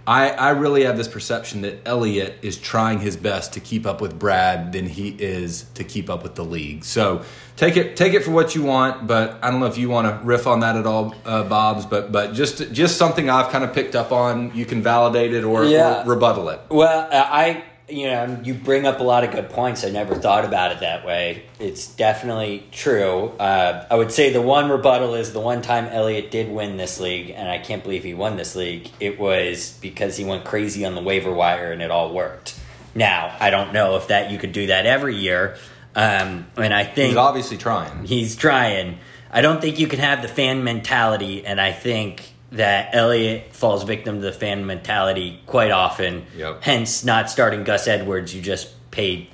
[0.06, 4.00] I, I really have this perception that Elliott is trying his best to keep up
[4.00, 6.84] with Brad than he is to keep up with the league.
[6.84, 7.22] So
[7.56, 10.06] take it take it for what you want, but I don't know if you want
[10.08, 11.86] to riff on that at all, uh, Bob's.
[11.86, 14.54] But but just just something I've kind of picked up on.
[14.54, 16.02] You can validate it or, Yeah.
[16.04, 16.60] or rebuttal it.
[16.68, 19.84] Well, uh, I you know you bring up a lot of good points.
[19.84, 21.44] I never thought about it that way.
[21.58, 23.28] It's definitely true.
[23.38, 26.98] Uh, I would say the one rebuttal is the one time Elliott did win this
[26.98, 28.90] league, and I can't believe he won this league.
[29.00, 32.58] It was because he went crazy on the waiver wire, and it all worked.
[32.94, 35.56] Now I don't know if that you could do that every year,
[35.94, 38.04] um, and I think He's obviously trying.
[38.04, 38.98] He's trying.
[39.30, 43.84] I don't think you can have the fan mentality, and I think that Elliott falls
[43.84, 46.26] victim to the fan mentality quite often.
[46.36, 46.62] Yep.
[46.62, 49.28] Hence, not starting Gus Edwards, you just paid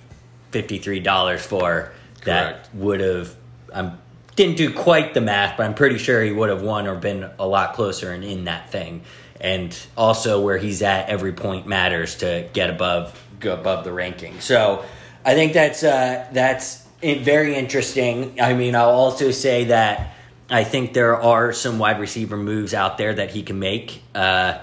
[0.50, 1.92] fifty three dollars for
[2.24, 3.34] that would have.
[3.74, 3.92] I
[4.36, 7.30] didn't do quite the math, but I'm pretty sure he would have won or been
[7.38, 9.02] a lot closer and in that thing.
[9.40, 14.40] And also, where he's at, every point matters to get above go above the ranking.
[14.40, 14.84] So
[15.24, 18.40] I think that's uh, that's very interesting.
[18.40, 20.14] I mean, I'll also say that
[20.50, 24.02] I think there are some wide receiver moves out there that he can make.
[24.14, 24.58] Uh,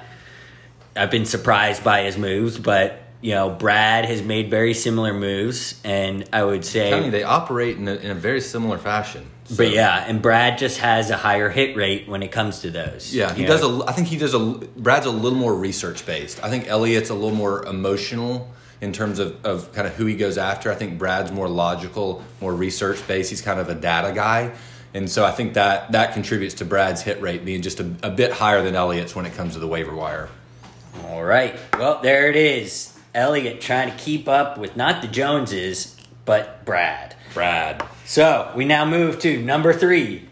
[0.95, 5.80] I've been surprised by his moves, but you know, Brad has made very similar moves,
[5.84, 9.26] and I would say, mean, they operate in a, in a very similar fashion.
[9.45, 9.58] So.
[9.58, 13.15] But yeah, and Brad just has a higher hit rate when it comes to those.
[13.15, 13.63] Yeah, he does.
[13.63, 14.39] A, I think he does a.
[14.39, 16.43] Brad's a little more research based.
[16.43, 20.15] I think Elliott's a little more emotional in terms of, of kind of who he
[20.15, 20.71] goes after.
[20.71, 23.30] I think Brad's more logical, more research based.
[23.30, 24.54] He's kind of a data guy.
[24.97, 28.10] And so I think that that contributes to Brad's hit rate being just a, a
[28.10, 30.27] bit higher than Elliott's when it comes to the waiver wire.
[31.05, 31.55] All right.
[31.77, 32.97] Well, there it is.
[33.13, 37.15] Elliott trying to keep up with not the Joneses, but Brad.
[37.36, 37.86] Brad.
[38.05, 40.27] So we now move to number three.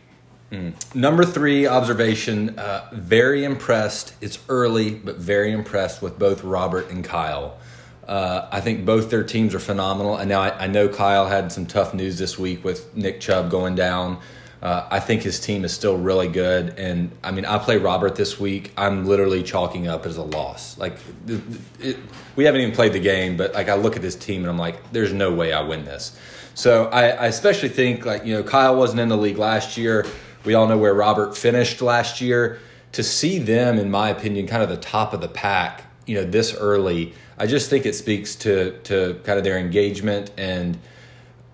[0.52, 0.74] Mm.
[0.96, 2.58] Number three observation.
[2.58, 4.16] Uh, very impressed.
[4.20, 7.60] It's early, but very impressed with both Robert and Kyle.
[8.08, 10.18] Uh, I think both their teams are phenomenal.
[10.18, 13.50] And now I, I, know Kyle had some tough news this week with Nick Chubb
[13.50, 14.20] going down.
[14.62, 16.80] Uh, I think his team is still really good.
[16.80, 18.72] And I mean, I play Robert this week.
[18.76, 20.78] I'm literally chalking up as a loss.
[20.78, 21.42] Like, it,
[21.80, 21.98] it,
[22.36, 24.58] we haven't even played the game, but like, I look at this team and I'm
[24.58, 26.18] like, there's no way I win this.
[26.56, 30.06] So I, I especially think, like, you know, Kyle wasn't in the league last year.
[30.46, 32.60] We all know where Robert finished last year.
[32.94, 36.24] To see them, in my opinion, kind of the top of the pack, you know,
[36.24, 40.78] this early, I just think it speaks to to kind of their engagement and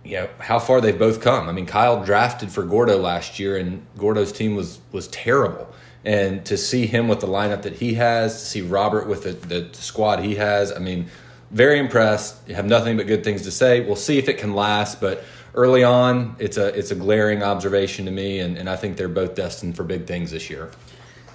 [0.03, 1.47] you know how far they've both come.
[1.47, 5.67] I mean, Kyle drafted for Gordo last year, and Gordo's team was was terrible.
[6.03, 9.33] And to see him with the lineup that he has, to see Robert with the,
[9.33, 11.05] the squad he has, I mean,
[11.51, 12.49] very impressed.
[12.49, 13.81] Have nothing but good things to say.
[13.81, 18.05] We'll see if it can last, but early on, it's a it's a glaring observation
[18.05, 20.71] to me, and, and I think they're both destined for big things this year.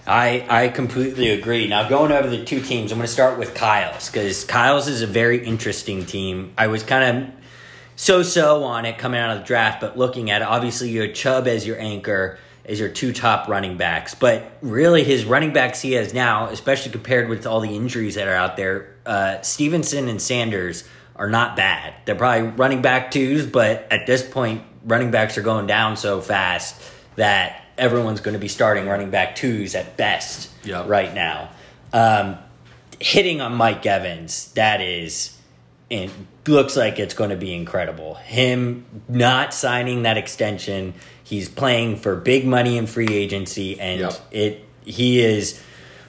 [0.08, 1.66] I, I completely agree.
[1.66, 5.02] Now, going over the two teams, I'm going to start with Kyle's because Kyle's is
[5.02, 6.52] a very interesting team.
[6.56, 7.34] I was kind of
[7.96, 11.02] so so on it coming out of the draft, but looking at it, obviously you
[11.02, 14.14] have Chubb as your anchor, as your two top running backs.
[14.14, 18.28] But really, his running backs he has now, especially compared with all the injuries that
[18.28, 20.84] are out there, uh, Stevenson and Sanders
[21.16, 21.94] are not bad.
[22.04, 26.20] They're probably running back twos, but at this point, running backs are going down so
[26.20, 26.80] fast
[27.16, 30.86] that everyone's going to be starting running back twos at best yep.
[30.88, 31.50] right now.
[31.92, 32.36] Um,
[33.00, 35.35] hitting on Mike Evans, that is
[35.88, 36.10] it
[36.46, 38.14] looks like it's going to be incredible.
[38.14, 44.20] Him not signing that extension, he's playing for big money in free agency, and yep.
[44.30, 45.62] it he is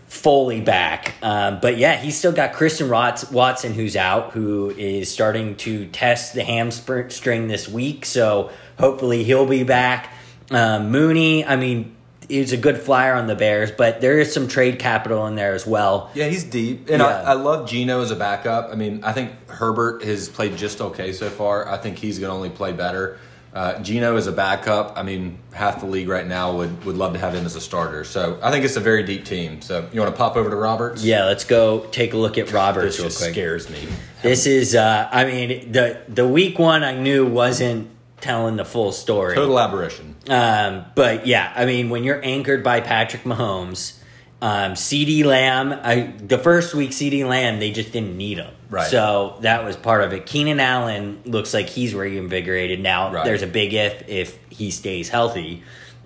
[0.07, 1.15] fully back.
[1.21, 6.33] Um, but yeah, he's still got Christian Watson who's out, who is starting to test
[6.33, 8.05] the hamstring this week.
[8.05, 10.13] So hopefully he'll be back.
[10.49, 11.96] Um, Mooney, I mean,
[12.27, 15.53] he's a good flyer on the Bears, but there is some trade capital in there
[15.53, 16.11] as well.
[16.13, 17.07] Yeah, he's deep, and yeah.
[17.07, 18.71] I, I, love Geno as a backup.
[18.71, 21.67] I mean, I think Herbert has played just okay so far.
[21.67, 23.19] I think he's going to only play better.
[23.53, 27.13] Uh, Geno as a backup, I mean, half the league right now would, would love
[27.13, 28.03] to have him as a starter.
[28.03, 29.61] So I think it's a very deep team.
[29.61, 31.03] So you want to pop over to Roberts?
[31.03, 32.97] Yeah, let's go take a look at Roberts.
[32.97, 33.31] This just quick.
[33.31, 33.87] scares me.
[34.21, 37.89] This is, uh, I mean, the the week one I knew wasn't
[38.21, 39.35] telling the full story.
[39.35, 40.15] Total aberration.
[40.29, 43.97] Um, but yeah, I mean, when you're anchored by Patrick Mahomes,
[44.41, 48.53] um, CeeDee Lamb, I, the first week CeeDee Lamb, they just didn't need him.
[48.69, 48.87] Right.
[48.87, 50.25] So that was part of it.
[50.25, 53.11] Keenan Allen looks like he's reinvigorated now.
[53.11, 53.25] Right.
[53.25, 55.63] There's a big if if he stays healthy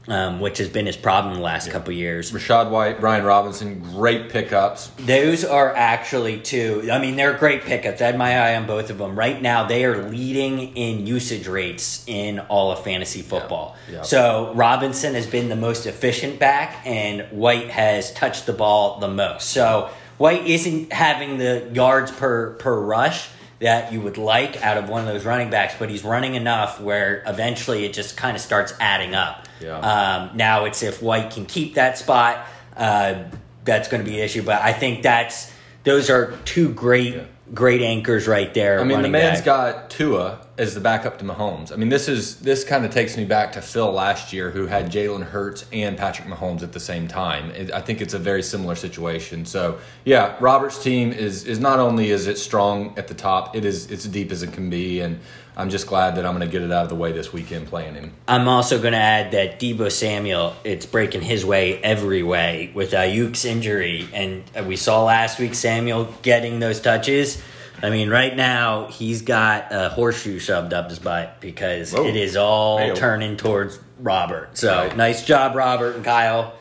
[0.08, 1.74] um, which has been his problem the last yeah.
[1.74, 2.32] couple years.
[2.32, 4.88] Rachaad White, Brian Robinson, great pickups.
[4.98, 6.90] Those are actually two.
[6.92, 8.02] I mean, they're great pickups.
[8.02, 9.18] I had my eye on both of them.
[9.18, 13.76] Right now, they are leading in usage rates in all of fantasy football.
[13.88, 13.98] Yeah.
[13.98, 14.02] Yeah.
[14.04, 19.08] So Robinson has been the most efficient back, and White has touched the ball the
[19.08, 19.50] most.
[19.50, 24.90] So White isn't having the yards per per rush that you would like out of
[24.90, 28.42] one of those running backs, but he's running enough where eventually it just kind of
[28.42, 29.48] starts adding up.
[29.62, 29.78] Yeah.
[29.80, 32.46] Um, now it's if White can keep that spot,
[32.76, 33.24] uh,
[33.64, 34.44] that's going to be an issue.
[34.44, 35.52] But I think that's
[35.84, 37.24] those are two great yeah.
[37.54, 38.80] great anchors right there.
[38.80, 39.46] I mean, the man's back.
[39.46, 41.72] got Tua as the backup to Mahomes.
[41.72, 44.68] I mean, this is this kind of takes me back to Phil last year, who
[44.68, 47.50] had Jalen Hurts and Patrick Mahomes at the same time.
[47.52, 49.46] It, I think it's a very similar situation.
[49.46, 53.66] So, yeah, Robert's team is is not only is it strong at the top, it
[53.66, 55.20] is it's deep as it can be, and
[55.56, 57.68] I'm just glad that I'm going to get it out of the way this weekend
[57.68, 58.14] playing him.
[58.28, 62.92] I'm also going to add that Deebo Samuel, it's breaking his way every way with
[62.92, 67.42] Aiyuk's injury, and we saw last week Samuel getting those touches
[67.84, 72.06] I mean, right now he's got a horseshoe shoved up his butt because Whoa.
[72.06, 72.96] it is all Mayo.
[72.96, 74.58] turning towards Robert.
[74.58, 74.96] So right.
[74.96, 76.54] nice job, Robert and Kyle.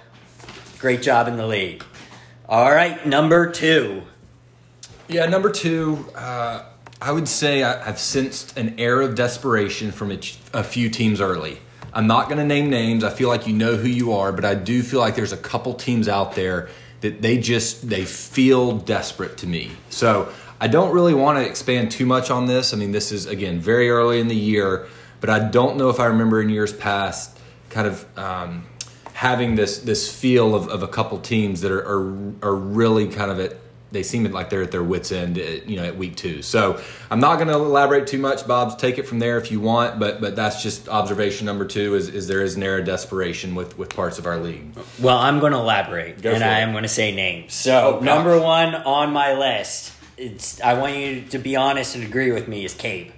[0.79, 1.85] Great job in the league.
[2.49, 4.03] All right, number two.
[5.09, 6.07] Yeah, number two.
[6.15, 6.65] Uh,
[7.03, 10.13] I would say I, have sensed an air of desperation from
[10.53, 11.59] a, few teams early.
[11.95, 13.05] I'm not going to name names.
[13.05, 15.39] I feel like you know who you are, but I do feel like there's a
[15.39, 16.69] couple teams out there
[17.01, 19.71] that they just they feel desperate to me.
[19.89, 22.75] So I don't really want to expand too much on this.
[22.75, 24.87] I mean, this is again very early in the year,
[25.21, 27.39] but I don't know if I remember in years past
[27.71, 28.67] kind of um,
[29.15, 33.31] having this this feel of, of a couple teams that are, are are really kind
[33.31, 33.57] of at
[33.93, 36.43] they seem like they're at their wits end at, you know at week two.
[36.43, 39.61] So i'm not going to elaborate too much bob's take it from there if you
[39.61, 42.85] want but but that's just observation number two is, is there is an air of
[42.85, 44.67] desperation with with parts of our league.
[45.01, 47.55] Well i'm going to elaborate Go and i am going to say names.
[47.55, 52.05] So oh, number one on my list it's i want you to be honest and
[52.05, 53.13] agree with me is cabe.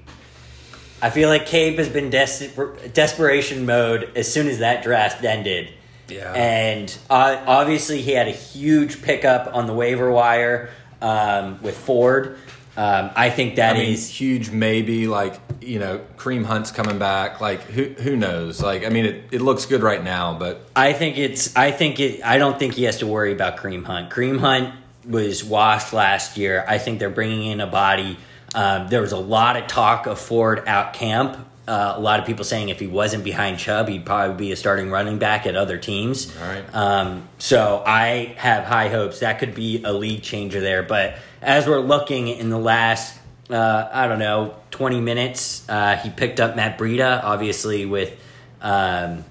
[1.01, 5.73] I feel like cabe has been des- desperation mode as soon as that draft ended
[6.09, 6.33] yeah.
[6.33, 12.39] And uh, obviously, he had a huge pickup on the waiver wire um, with Ford.
[12.77, 14.51] Um, I think that I mean, is huge.
[14.51, 17.41] Maybe like you know, Kareem Hunt's coming back.
[17.41, 18.63] Like who who knows?
[18.63, 21.55] Like I mean, it, it looks good right now, but I think it's.
[21.57, 22.25] I think it.
[22.25, 24.11] I don't think he has to worry about Kareem Hunt.
[24.11, 24.75] Kareem Hunt
[25.07, 26.65] was washed last year.
[26.67, 28.17] I think they're bringing in a body.
[28.55, 31.39] Um, there was a lot of talk of Ford out camp
[31.73, 34.57] uh, a lot of people saying if he wasn't behind Chubb, he'd probably be a
[34.57, 36.31] starting running back at other teams.
[36.37, 36.75] All right.
[36.75, 40.83] Um, so I have high hopes that could be a league changer there.
[40.83, 46.11] But as we're looking in the last, uh, I don't know, 20 minutes, uh, he
[46.11, 48.21] picked up Matt Breida, obviously with
[48.61, 49.25] um,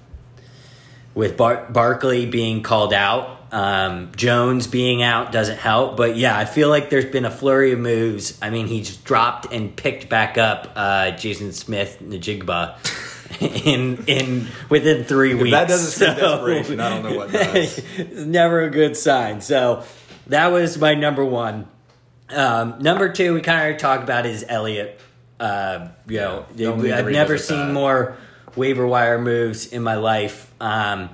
[1.14, 3.38] with Bar- Barkley being called out.
[3.52, 7.72] Um, Jones being out doesn't help, but yeah, I feel like there's been a flurry
[7.72, 8.38] of moves.
[8.40, 12.76] I mean, he's dropped and picked back up uh, Jaxon Smith Njigba
[13.66, 15.50] in in within three if weeks.
[15.50, 16.80] That doesn't so, desperation.
[16.80, 17.82] I don't know what does.
[18.14, 19.42] never a good sign.
[19.42, 19.84] So
[20.28, 21.66] that was my number one.
[22.30, 24.98] Um, number two, we kind of already talked about is Elliot.
[25.38, 27.72] Uh, you know, I've never seen that.
[27.72, 28.16] more
[28.56, 30.50] waiver wire moves in my life.
[30.58, 31.10] Um,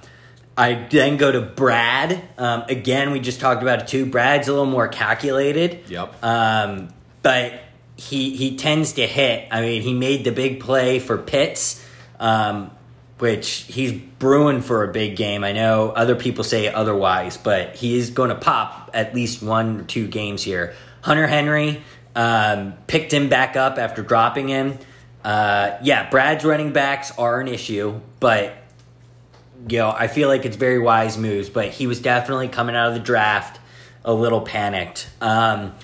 [0.58, 2.20] I then go to Brad.
[2.36, 4.06] Um, again, we just talked about it too.
[4.06, 5.88] Brad's a little more calculated.
[5.88, 6.24] Yep.
[6.24, 6.88] Um,
[7.22, 7.60] but
[7.96, 9.46] he he tends to hit.
[9.52, 11.86] I mean, he made the big play for Pitts,
[12.18, 12.72] um,
[13.18, 15.44] which he's brewing for a big game.
[15.44, 19.80] I know other people say otherwise, but he is going to pop at least one
[19.80, 20.74] or two games here.
[21.02, 21.82] Hunter Henry
[22.16, 24.76] um, picked him back up after dropping him.
[25.24, 28.56] Uh, yeah, Brad's running backs are an issue, but
[29.66, 32.88] you know, I feel like it's very wise moves, but he was definitely coming out
[32.88, 33.60] of the draft
[34.04, 35.08] a little panicked.
[35.20, 35.74] Um,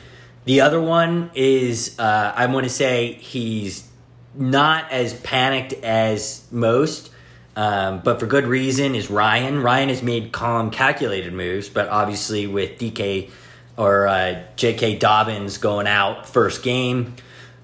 [0.44, 3.88] the other one is uh, I'm going to say he's
[4.34, 7.10] not as panicked as most,
[7.56, 8.94] um, but for good reason.
[8.94, 9.62] Is Ryan?
[9.62, 13.30] Ryan has made calm, calculated moves, but obviously with DK
[13.76, 14.98] or uh, J.K.
[14.98, 17.14] Dobbins going out first game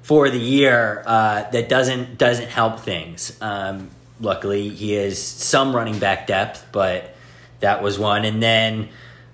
[0.02, 3.36] for the year, uh, that doesn't doesn't help things.
[3.40, 3.90] Um,
[4.20, 7.14] luckily, he has some running back depth, but
[7.60, 8.24] that was one.
[8.24, 8.88] And then,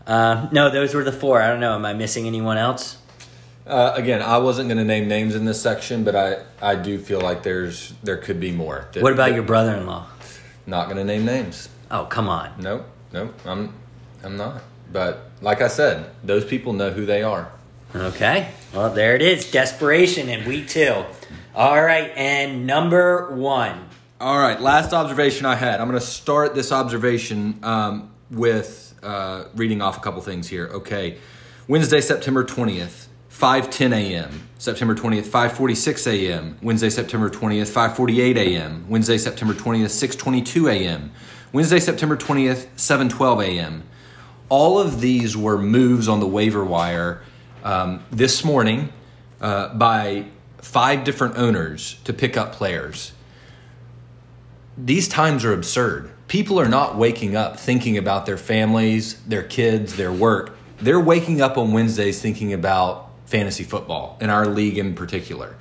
[0.06, 1.42] uh, no, those were the four.
[1.42, 1.74] I don't know.
[1.74, 2.98] Am I missing anyone else?
[3.66, 6.98] Uh, again, I wasn't going to name names in this section, but I, I do
[6.98, 8.88] feel like there's there could be more.
[8.92, 10.06] That, what about that, your brother-in-law?
[10.66, 11.68] Not going to name names.
[11.90, 12.52] Oh come on.
[12.60, 13.34] Nope, nope.
[13.44, 13.72] I'm
[14.22, 14.62] I'm not.
[14.92, 17.50] But like I said, those people know who they are.
[17.94, 18.50] Okay.
[18.72, 19.50] Well, there it is.
[19.50, 21.04] Desperation in week two.
[21.54, 23.85] All right, and number one.
[24.18, 25.78] All right, last observation I had.
[25.78, 30.68] I'm going to start this observation um, with uh, reading off a couple things here.
[30.68, 31.18] Okay,
[31.68, 34.48] Wednesday, September 20th, 5:10 a.m.
[34.56, 36.56] September 20th, 5:46 a.m.
[36.62, 38.86] Wednesday, September 20th, 5:48 a.m.
[38.88, 41.12] Wednesday, September 20th, 6:22 a.m.
[41.52, 43.82] Wednesday, September 20th, 7:12 a.m.
[44.48, 47.20] All of these were moves on the waiver wire
[47.64, 48.94] um, this morning
[49.42, 50.24] uh, by
[50.56, 53.12] five different owners to pick up players
[54.76, 56.10] these times are absurd.
[56.28, 60.56] People are not waking up thinking about their families, their kids, their work.
[60.78, 65.56] They're waking up on Wednesdays thinking about fantasy football in our league in particular.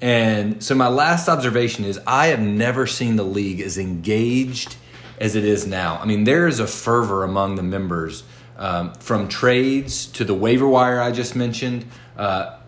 [0.00, 4.76] And so, my last observation is I have never seen the league as engaged
[5.20, 5.98] as it is now.
[6.00, 8.24] I mean, there is a fervor among the members
[8.56, 11.86] um, from trades to the waiver wire I just mentioned,
[12.16, 12.58] uh,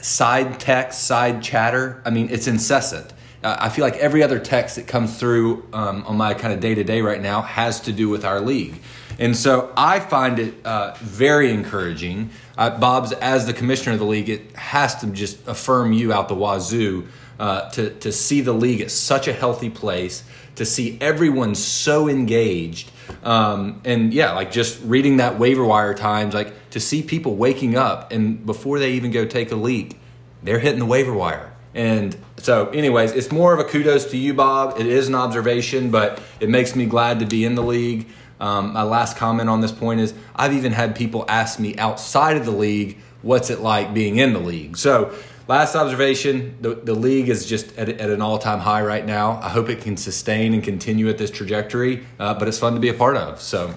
[0.00, 2.02] side text, side chatter.
[2.04, 3.12] I mean, it's incessant
[3.42, 6.60] uh, I feel like every other text that comes through um, on my kind of
[6.60, 8.80] day to day right now has to do with our league.
[9.18, 12.30] And so I find it uh, very encouraging.
[12.56, 16.28] Uh, Bob's, as the commissioner of the league, it has to just affirm you out
[16.28, 17.08] the wazoo
[17.38, 20.24] uh, to, to see the league at such a healthy place,
[20.56, 22.90] to see everyone so engaged.
[23.24, 27.76] Um, and yeah, like just reading that waiver wire times, like to see people waking
[27.76, 29.98] up and before they even go take a leak,
[30.42, 31.47] they're hitting the waiver wire.
[31.74, 34.78] And so, anyways, it's more of a kudos to you, Bob.
[34.80, 38.08] It is an observation, but it makes me glad to be in the league.
[38.40, 42.36] Um, my last comment on this point is I've even had people ask me outside
[42.36, 44.76] of the league, what's it like being in the league?
[44.76, 45.12] So,
[45.48, 49.40] last observation the, the league is just at, at an all time high right now.
[49.42, 52.80] I hope it can sustain and continue at this trajectory, uh, but it's fun to
[52.80, 53.40] be a part of.
[53.40, 53.74] So,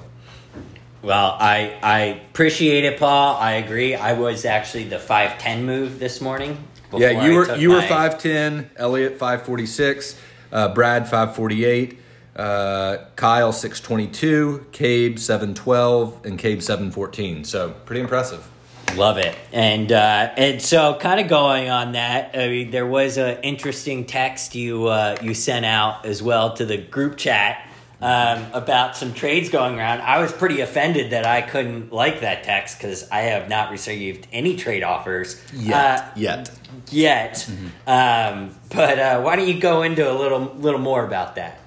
[1.02, 3.36] well, I I appreciate it, Paul.
[3.38, 3.96] I agree.
[3.96, 6.64] I was actually the five ten move this morning.
[6.94, 8.70] Yeah, you were you were five ten.
[8.76, 10.20] Elliot five forty six.
[10.52, 12.00] Uh, Brad five forty eight.
[12.36, 14.66] Uh, Kyle six twenty two.
[14.72, 17.44] Cabe seven twelve, and Cabe seven fourteen.
[17.44, 18.48] So pretty impressive.
[18.96, 22.36] Love it, and uh, and so kind of going on that.
[22.38, 26.66] I mean, there was an interesting text you uh, you sent out as well to
[26.66, 27.71] the group chat
[28.02, 30.02] um, about some trades going around.
[30.02, 34.28] I was pretty offended that I couldn't like that text because I have not received
[34.32, 36.02] any trade offers yet.
[36.02, 36.52] Uh, yet.
[36.90, 37.34] Yet.
[37.34, 37.68] Mm-hmm.
[37.88, 41.60] Um, but uh, why don't you go into a little little more about that?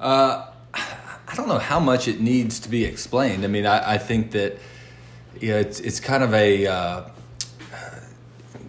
[0.00, 3.44] Uh, I don't know how much it needs to be explained.
[3.44, 4.58] I mean, I, I think that
[5.40, 7.08] yeah, it's it's kind of a uh,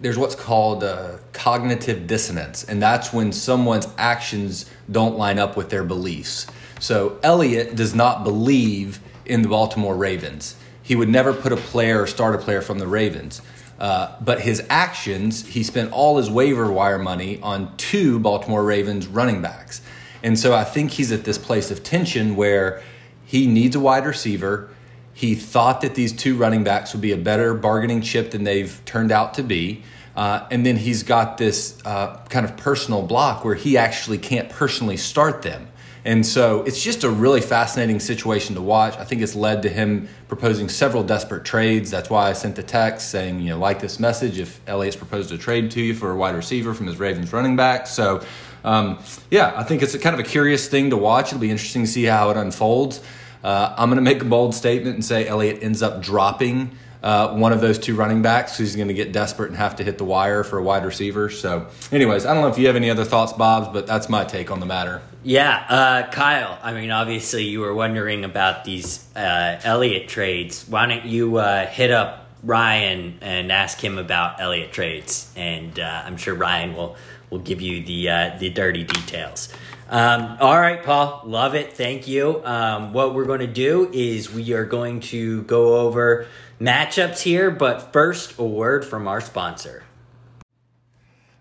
[0.00, 5.70] there's what's called uh, cognitive dissonance, and that's when someone's actions don't line up with
[5.70, 6.46] their beliefs.
[6.82, 10.56] So Elliot does not believe in the Baltimore Ravens.
[10.82, 13.40] He would never put a player or start a player from the Ravens.
[13.78, 19.06] Uh, but his actions, he spent all his waiver wire money on two Baltimore Ravens
[19.06, 19.80] running backs.
[20.24, 22.82] And so I think he's at this place of tension where
[23.24, 24.68] he needs a wide receiver.
[25.14, 28.82] He thought that these two running backs would be a better bargaining chip than they've
[28.86, 29.84] turned out to be.
[30.16, 34.50] Uh, and then he's got this uh, kind of personal block where he actually can't
[34.50, 35.68] personally start them.
[36.04, 38.96] And so it's just a really fascinating situation to watch.
[38.96, 41.90] I think it's led to him proposing several desperate trades.
[41.90, 45.30] That's why I sent the text saying, you know, like this message if Elliott's proposed
[45.30, 47.86] a trade to you for a wide receiver from his Ravens running back.
[47.86, 48.24] So,
[48.64, 48.98] um,
[49.30, 51.28] yeah, I think it's kind of a curious thing to watch.
[51.28, 53.00] It'll be interesting to see how it unfolds.
[53.44, 57.36] Uh, I'm going to make a bold statement and say Elliott ends up dropping uh,
[57.36, 59.98] one of those two running backs who's going to get desperate and have to hit
[59.98, 61.28] the wire for a wide receiver.
[61.30, 64.24] So, anyways, I don't know if you have any other thoughts, Bob's, but that's my
[64.24, 65.02] take on the matter.
[65.24, 66.58] Yeah, uh, Kyle.
[66.62, 70.66] I mean, obviously, you were wondering about these uh, Elliott trades.
[70.68, 75.32] Why don't you uh, hit up Ryan and ask him about Elliott trades?
[75.36, 76.96] And uh, I'm sure Ryan will
[77.30, 79.48] will give you the uh, the dirty details.
[79.88, 81.22] Um, all right, Paul.
[81.24, 81.74] Love it.
[81.74, 82.42] Thank you.
[82.44, 86.26] Um, what we're going to do is we are going to go over
[86.60, 89.84] matchups here, but first, a word from our sponsor.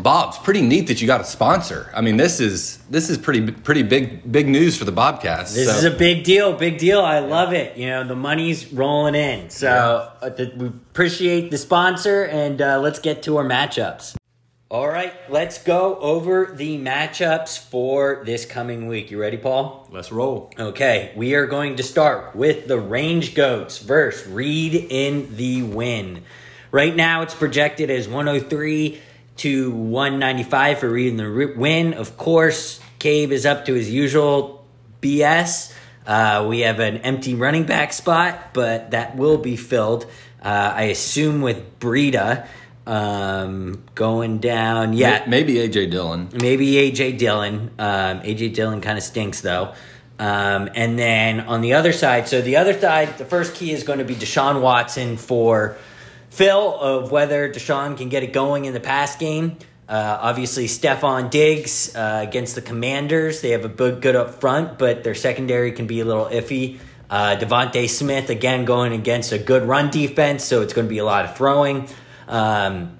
[0.00, 1.90] Bob's pretty neat that you got a sponsor.
[1.92, 5.54] I mean, this is this is pretty pretty big big news for the Bobcast.
[5.54, 5.76] This so.
[5.76, 7.00] is a big deal, big deal.
[7.00, 7.76] I love it.
[7.76, 9.50] You know, the money's rolling in.
[9.50, 10.28] So yeah.
[10.28, 14.16] uh, we appreciate the sponsor, and uh, let's get to our matchups.
[14.72, 19.10] All right, let's go over the matchups for this coming week.
[19.10, 19.86] You ready, Paul?
[19.92, 20.50] Let's roll.
[20.58, 26.24] Okay, we are going to start with the Range Goats versus Reed in the win.
[26.70, 28.98] Right now, it's projected as 103
[29.36, 31.92] to 195 for Reed in the win.
[31.92, 34.66] Of course, Cave is up to his usual
[35.02, 35.74] BS.
[36.06, 40.06] Uh, we have an empty running back spot, but that will be filled,
[40.42, 42.48] uh, I assume, with Breida.
[42.84, 47.70] Um, going down, yeah, maybe AJ Dillon, maybe AJ Dillon.
[47.78, 49.74] Um, AJ Dillon kind of stinks though.
[50.18, 53.82] Um, and then on the other side, so the other side, the first key is
[53.82, 55.76] going to be Deshaun Watson for
[56.30, 59.58] Phil of whether Deshaun can get it going in the pass game.
[59.88, 63.40] Uh, obviously, Stefon Diggs uh, against the Commanders.
[63.40, 66.78] They have a good, good up front, but their secondary can be a little iffy.
[67.10, 70.98] Uh, DeVonta Smith, again, going against a good run defense, so it's going to be
[70.98, 71.88] a lot of throwing.
[72.28, 72.98] Um,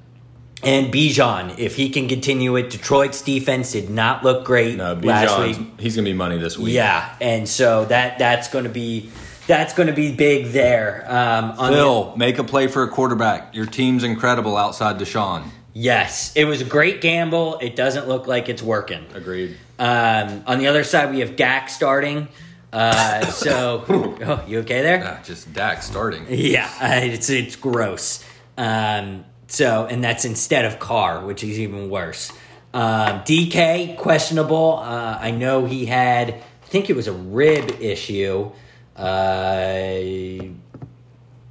[0.64, 5.38] and Bijan, if he can continue it, Detroit's defense did not look great no, last
[5.40, 5.56] week.
[5.80, 6.74] He's going to be money this week.
[6.74, 9.10] Yeah, and so that that's going to be
[9.48, 11.04] that's going to be big there.
[11.08, 13.54] Um, on the- Phil, make a play for a quarterback.
[13.54, 15.44] Your team's incredible outside Deshaun.
[15.72, 17.58] yes, it was a great gamble.
[17.58, 19.04] It doesn't look like it's working.
[19.14, 19.56] Agreed.
[19.80, 22.28] Um, on the other side, we have Dak starting.
[22.72, 25.20] Uh, so, oh, you okay there?
[25.24, 26.24] Just Dak starting.
[26.28, 26.70] Yeah,
[27.00, 28.24] it's it's gross.
[28.56, 32.32] Um, so, and that's instead of Carr, which is even worse.
[32.74, 34.78] Um, DK questionable.
[34.78, 36.30] Uh, I know he had.
[36.30, 38.50] I think it was a rib issue.
[38.96, 39.98] Uh,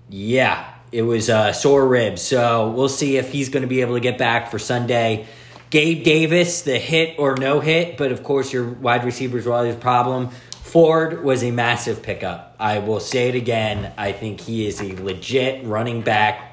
[0.10, 2.22] yeah, it was uh, sore ribs.
[2.22, 5.28] So we'll see if he's going to be able to get back for Sunday.
[5.70, 9.76] Gabe Davis, the hit or no hit, but of course your wide receivers were always
[9.76, 10.30] a problem.
[10.64, 12.56] Ford was a massive pickup.
[12.60, 13.93] I will say it again.
[13.97, 16.51] I think he is a legit running back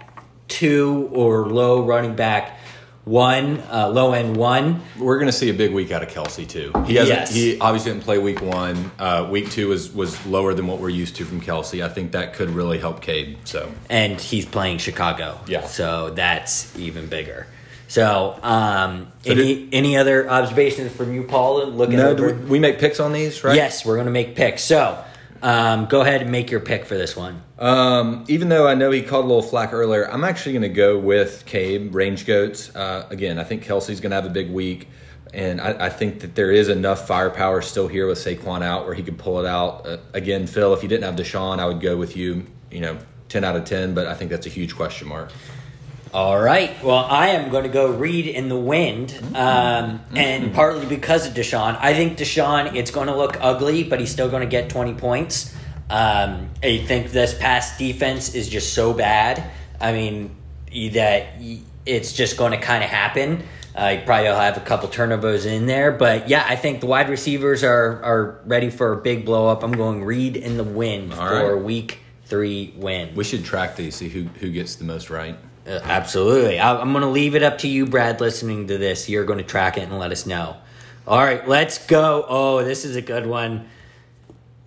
[0.48, 2.58] two or low running back
[3.04, 4.82] one, uh, low end one.
[4.98, 6.72] We're going to see a big week out of Kelce too.
[6.86, 7.20] He hasn't.
[7.20, 7.34] Yes.
[7.34, 8.90] He obviously didn't play week one.
[8.98, 11.82] Uh, week two was was lower than what we're used to from Kelce.
[11.84, 13.38] I think that could really help Cade.
[13.44, 15.40] So and he's playing Chicago.
[15.46, 15.66] Yeah.
[15.66, 17.46] So that's even bigger.
[17.90, 21.66] So, um, So any did- any other observations from you, Paul?
[21.68, 23.56] Looking no, we, we make picks on these, right?
[23.56, 24.62] Yes, we're gonna make picks.
[24.62, 25.02] So,
[25.42, 27.42] um, go ahead and make your pick for this one.
[27.58, 30.68] Um, even though I know he called a little flack earlier, I'm actually going to
[30.68, 32.74] go with Cabe, Range Goats.
[32.74, 34.88] Uh, again, I think Kelce's going to have a big week.
[35.34, 38.94] And I, I think that there is enough firepower still here with Saquon out where
[38.94, 39.86] he could pull it out.
[39.86, 42.98] Uh, again, Phil, if you didn't have Deshaun, I would go with you, you know,
[43.28, 45.30] 10 out of 10, but I think that's a huge question mark.
[46.12, 46.82] All right.
[46.82, 51.34] Well, I am going to go read in the wind, um, and partly because of
[51.34, 51.76] Deshaun.
[51.80, 54.94] I think Deshaun, it's going to look ugly, but he's still going to get 20
[54.94, 55.54] points.
[55.90, 59.50] Um, I think this past defense is just so bad.
[59.80, 60.34] I mean,
[60.92, 61.26] that
[61.86, 63.42] it's just going to kind of happen.
[63.74, 66.86] Uh, you probably will have a couple turnovers in there, but yeah, I think the
[66.86, 69.62] wide receivers are are ready for a big blow up.
[69.62, 71.64] I'm going read in the wind All for right.
[71.64, 73.14] week three win.
[73.14, 75.36] We should track these, see who, who gets the most right.
[75.68, 76.58] Uh, absolutely.
[76.58, 79.08] I, I'm going to leave it up to you, Brad, listening to this.
[79.08, 80.56] You're going to track it and let us know.
[81.06, 82.24] All right, let's go.
[82.28, 83.68] Oh, this is a good one.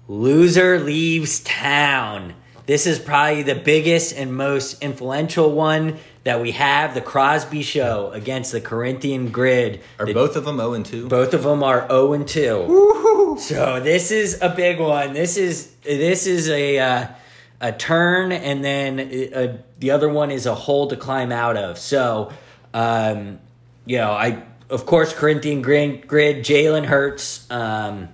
[0.07, 2.33] Loser leaves town.
[2.65, 8.11] This is probably the biggest and most influential one that we have the Crosby Show
[8.13, 9.81] against the Corinthian Grid.
[9.99, 11.07] Are The- both of them 0 and 2?
[11.07, 13.37] both of them are 0 and 2.
[13.39, 15.13] So this is a big one.
[15.13, 17.07] This is this is a uh,
[17.61, 18.99] a turn and then
[19.33, 21.77] uh the other one is a hole to climb out of.
[21.77, 22.31] So
[22.73, 23.39] um,
[23.85, 28.09] you know, I of course Corinthian grid, grid Jalen Hurts um,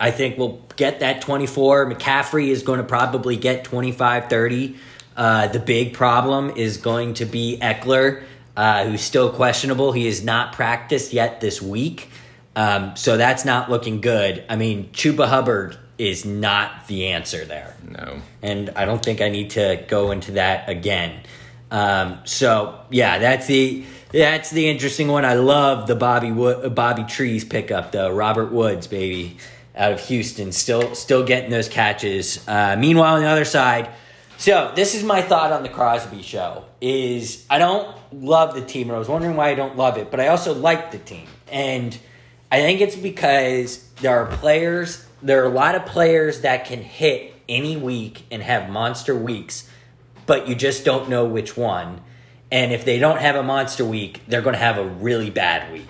[0.00, 1.92] I think we'll get that 24.
[1.92, 4.76] McCaffrey is going to probably get 25, 30.
[5.16, 8.22] Uh, the big problem is going to be Ekeler,
[8.56, 9.92] uh, who's still questionable.
[9.92, 12.10] He has not practiced yet this week.
[12.54, 14.44] Um, so that's not looking good.
[14.48, 18.20] I mean, Chuba Hubbard is not the answer there No.
[18.42, 21.20] and I don't think I need to go into that again.
[21.70, 25.26] Um, so yeah, that's the that's the interesting one.
[25.26, 29.36] I love the Bobby Wood, Bobby Trees pickup the Robert Woods, baby,
[29.76, 32.46] out of Houston, still still getting those catches.
[32.48, 33.90] Uh, meanwhile, on the other side,
[34.38, 36.64] so this is my thought on the Crosby show.
[36.80, 40.10] Is I don't love the team, and I was wondering why I don't love it,
[40.10, 41.98] but I also like the team, and
[42.50, 45.04] I think it's because there are players.
[45.22, 49.68] There are a lot of players that can hit any week and have monster weeks,
[50.26, 52.02] but you just don't know which one.
[52.50, 55.70] And if they don't have a monster week, they're going to have a really bad
[55.70, 55.86] week.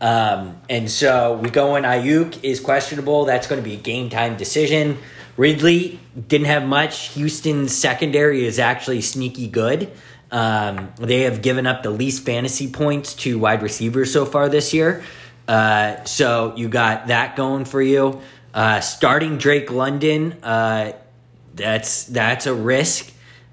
[0.00, 1.82] Um, and so we go in.
[1.84, 3.24] Aiyuk is questionable.
[3.24, 4.98] That's going to be a game time decision.
[5.36, 5.98] Ridley
[6.28, 7.08] didn't have much.
[7.14, 9.90] Houston's secondary is actually sneaky good.
[10.30, 14.72] Um, they have given up the least fantasy points to wide receivers so far this
[14.72, 15.02] year.
[15.48, 18.20] Uh, so you got that going for you.
[18.52, 20.92] Uh, starting Drake London, uh,
[21.54, 23.12] that's that's a risk.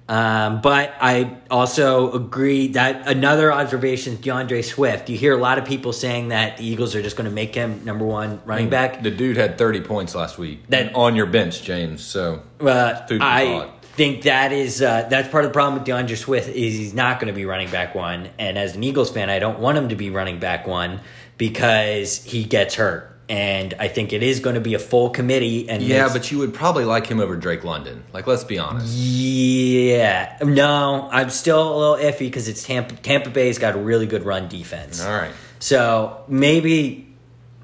[0.09, 5.09] Um, but I also agree that another observation is D'Andre Swift.
[5.09, 7.53] You hear a lot of people saying that the Eagles are just going to make
[7.53, 9.03] him number one running back.
[9.03, 12.03] The dude had 30 points last week That- on your bench, James.
[12.03, 16.47] So Uh, I think that is uh, that's part of the problem with D'Andre Swift
[16.47, 18.29] is he's not going to be running back one.
[18.39, 21.01] And as an Eagles fan, I don't want him to be running back one
[21.37, 23.16] because he gets hurt.
[23.29, 25.69] And I think it is going to be a full committee.
[25.69, 28.05] And yeah, but you would probably like him over Drake London.
[28.13, 28.87] Like, let's be honest.
[28.95, 32.95] Yeah, no, I'm still a little iffy because it's Tampa.
[32.95, 35.03] Tampa Bay's got a really good run defense.
[35.03, 35.31] All right.
[35.59, 37.07] So maybe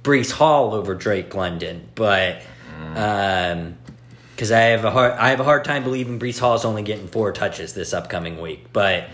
[0.03, 2.41] Breece Hall over Drake London, but
[2.95, 3.77] um,
[4.35, 6.83] because I have a hard, I have a hard time believing Breece Hall is only
[6.83, 8.73] getting four touches this upcoming week.
[8.73, 9.05] But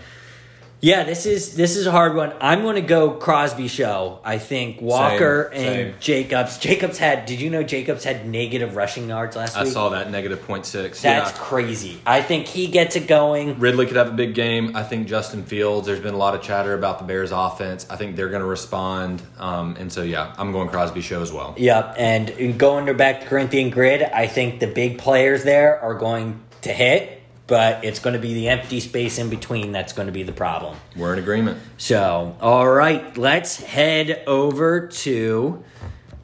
[0.80, 2.32] Yeah, this is this is a hard one.
[2.40, 4.20] I'm going to go Crosby show.
[4.24, 6.00] I think Walker Same, and same.
[6.00, 6.58] Jacobs.
[6.58, 7.26] Jacobs had.
[7.26, 9.70] Did you know Jacobs had negative rushing yards last I week?
[9.70, 11.02] I saw that negative point six.
[11.02, 11.36] That's yeah.
[11.36, 12.00] crazy.
[12.06, 13.58] I think he gets it going.
[13.58, 14.74] Ridley could have a big game.
[14.74, 15.86] I think Justin Fields.
[15.86, 17.86] There's been a lot of chatter about the Bears' offense.
[17.90, 19.22] I think they're going to respond.
[19.38, 21.54] Um, and so yeah, I'm going Crosby show as well.
[21.58, 26.40] Yep, and going back to Corinthian grid, I think the big players there are going
[26.62, 27.19] to hit,
[27.50, 30.32] but it's going to be the empty space in between that's going to be the
[30.32, 30.76] problem.
[30.94, 31.58] We're in agreement.
[31.78, 35.64] So, all right, let's head over to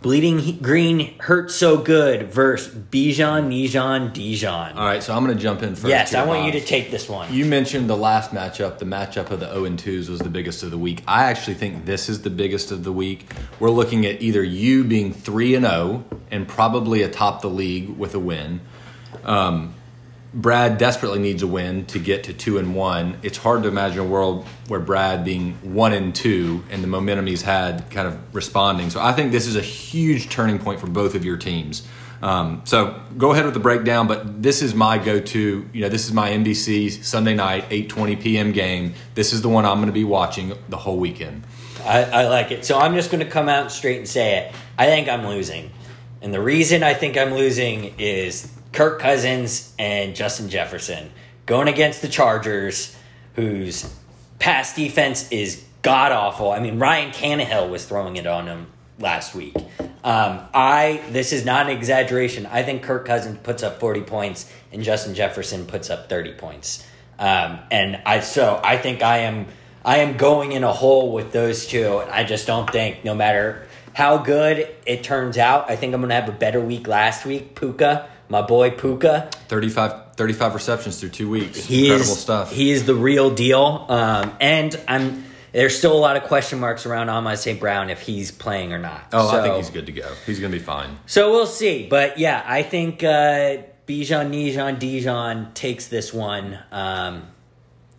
[0.03, 4.79] Bleeding Green Hurts So Good versus Bijan Nijan Dijon.
[4.79, 5.89] All right, so I'm going to jump in first.
[5.89, 6.55] yes, here, I want Bob.
[6.55, 7.35] you to take this one.
[7.35, 8.79] You mentioned the last matchup.
[8.79, 11.03] The matchup of the 0 and 2s was the biggest of the week.
[11.09, 13.33] I actually think this is the biggest of the week.
[13.59, 18.15] We're looking at either you being 3 and 0 and probably atop the league with
[18.15, 18.61] a win.
[19.25, 19.75] Um,
[20.37, 23.21] Brad desperately needs a win to get to 2 and 1.
[23.23, 27.27] It's hard to imagine a world where Brad being 1 and 2 and the momentum
[27.27, 28.91] he's had kind of responding.
[28.91, 31.89] So I think this is a huge turning point for both of your teams.
[32.21, 35.67] Um, so go ahead with the breakdown, but this is my go-to.
[35.73, 38.53] You know, this is my NBC Sunday night 8:20 p.m.
[38.53, 38.93] game.
[39.15, 41.45] This is the one I'm going to be watching the whole weekend.
[41.85, 42.65] I, I like it.
[42.65, 44.55] So I'm just going to come out straight and say it.
[44.77, 45.71] I think I'm losing.
[46.21, 51.11] And the reason I think I'm losing is Kirk Cousins and Justin Jefferson
[51.47, 52.95] going against the Chargers,
[53.35, 53.91] whose
[54.39, 56.53] pass defense is god awful.
[56.53, 58.67] I mean, Ryan Tannehill was throwing it on them
[58.99, 59.57] last week.
[60.05, 62.45] Um, I this is not an exaggeration.
[62.45, 66.87] I think Kirk Cousins puts up 40 points and Justin Jefferson puts up 30 points.
[67.19, 69.47] Um, and I so I think I am
[69.87, 72.03] I am going in a hole with those two.
[72.11, 73.66] I just don't think no matter
[73.97, 77.25] how good it turns out, I think I'm going to have a better week last
[77.25, 77.55] week.
[77.55, 81.65] Puka, my boy Puka, 35, 35 receptions through two weeks.
[81.65, 82.53] he Incredible is stuff.
[82.53, 83.87] he is the real deal.
[83.89, 87.59] Um, and I'm there's still a lot of question marks around Amon St.
[87.59, 89.07] Brown if he's playing or not.
[89.15, 90.13] oh, I think he's good to go.
[90.27, 90.99] He's going to be fine.
[91.07, 91.87] So we'll see.
[91.89, 96.59] But yeah, I think uh, Bijan Nijan Dijon takes this one.
[96.71, 97.23] Um,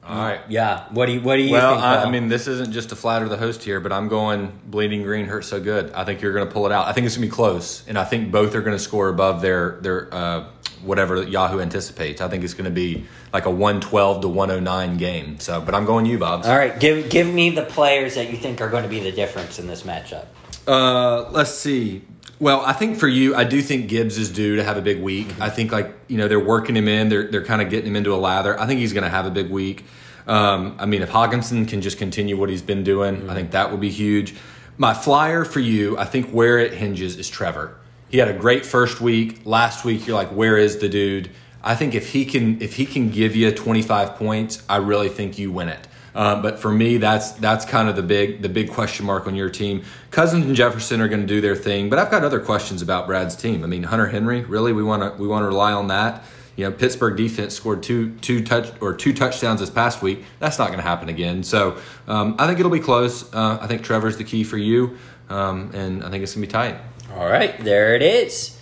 [0.07, 0.39] All right.
[0.47, 0.85] yeah.
[0.91, 1.83] What do you What do you Well, think?
[1.83, 5.03] I, I mean, this isn't just to flatter the host here, but I'm going bleeding
[5.03, 5.91] green hurts so good.
[5.91, 6.87] I think you're going to pull it out.
[6.87, 9.09] I think it's going to be close, and I think both are going to score
[9.09, 10.45] above their their uh,
[10.83, 12.21] whatever Yahoo anticipates.
[12.21, 15.39] I think it's going to be like a 112 to 109 game.
[15.39, 16.45] So, but I'm going you, Bob.
[16.45, 19.11] All right, give give me the players that you think are going to be the
[19.11, 20.25] difference in this matchup.
[20.65, 22.01] Uh, let's see.
[22.39, 25.01] Well, I think for you, I do think Gibbs is due to have a big
[25.01, 25.27] week.
[25.41, 27.09] I think like you know they're working him in.
[27.09, 28.59] They're they're kind of getting him into a lather.
[28.59, 29.85] I think he's going to have a big week.
[30.27, 33.71] Um, I mean, if Hockenson can just continue what he's been doing, I think that
[33.71, 34.35] would be huge.
[34.77, 37.79] My flyer for you, I think where it hinges is Trevor.
[38.09, 39.41] He had a great first week.
[39.45, 41.31] Last week, you're like, where is the dude?
[41.63, 45.39] I think if he can if he can give you 25 points, I really think
[45.39, 45.86] you win it.
[46.17, 49.35] Uh, but for me, that's that's kind of the big the big question mark on
[49.35, 49.83] your team.
[50.09, 53.05] Cousins and Jefferson are going to do their thing, but I've got other questions about
[53.05, 53.63] Brad's team.
[53.63, 56.23] I mean, Hunter Henry, really, we want to we want to rely on that.
[56.55, 60.23] You know, Pittsburgh defense scored two two touch or two touchdowns this past week.
[60.39, 61.43] That's not going to happen again.
[61.43, 63.31] So um, I think it'll be close.
[63.31, 64.97] Uh, I think Trevor's the key for you,
[65.29, 66.77] um, and I think it's going to be tight.
[67.13, 68.59] All right, there it is.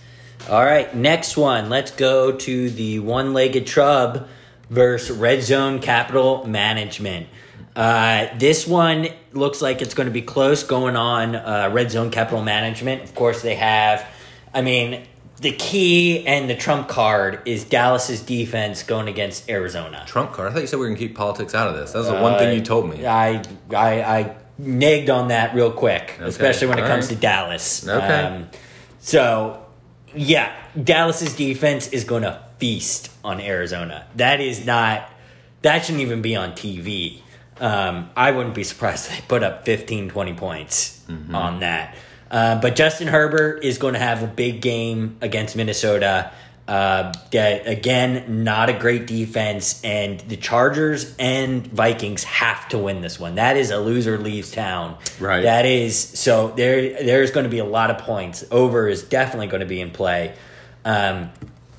[0.49, 1.70] All right, next one.
[1.70, 4.28] Let's go to the one-legged trub
[4.70, 7.28] versus Red Zone Capital Management.
[7.76, 12.09] Uh, this one looks like it's going to be close going on uh, Red Zone
[12.09, 13.03] Capital Management.
[13.03, 14.07] Of course, they have.
[14.53, 15.05] I mean,
[15.41, 20.03] the key and the trump card is Dallas's defense going against Arizona.
[20.07, 20.49] Trump card.
[20.49, 21.91] I thought you said we are going to keep politics out of this.
[21.91, 23.05] That was the one thing you told me.
[23.05, 27.15] I I, I nagged on that real quick, especially when it comes right.
[27.15, 27.88] to Dallas.
[27.88, 28.21] Okay.
[28.21, 28.49] Um,
[28.99, 29.65] so,
[30.15, 34.07] yeah, Dallas's defense is going to feast on Arizona.
[34.15, 35.09] That is not.
[35.61, 37.21] That shouldn't even be on TV.
[37.60, 41.36] Um, I wouldn't be surprised if they put up 15, 20 points Mm-hmm.
[41.36, 41.95] on that.
[42.32, 46.32] Uh, but Justin Herbert is going to have a big game against Minnesota.
[46.68, 53.20] Uh, again, not a great defense, and the Chargers and Vikings have to win this
[53.20, 53.36] one.
[53.36, 54.97] That is a loser leaves town.
[55.20, 55.43] Right.
[55.43, 56.47] That is so.
[56.58, 58.43] There, there's going to be a lot of points.
[58.49, 60.34] Over is definitely going to be in play.
[60.84, 61.30] Um,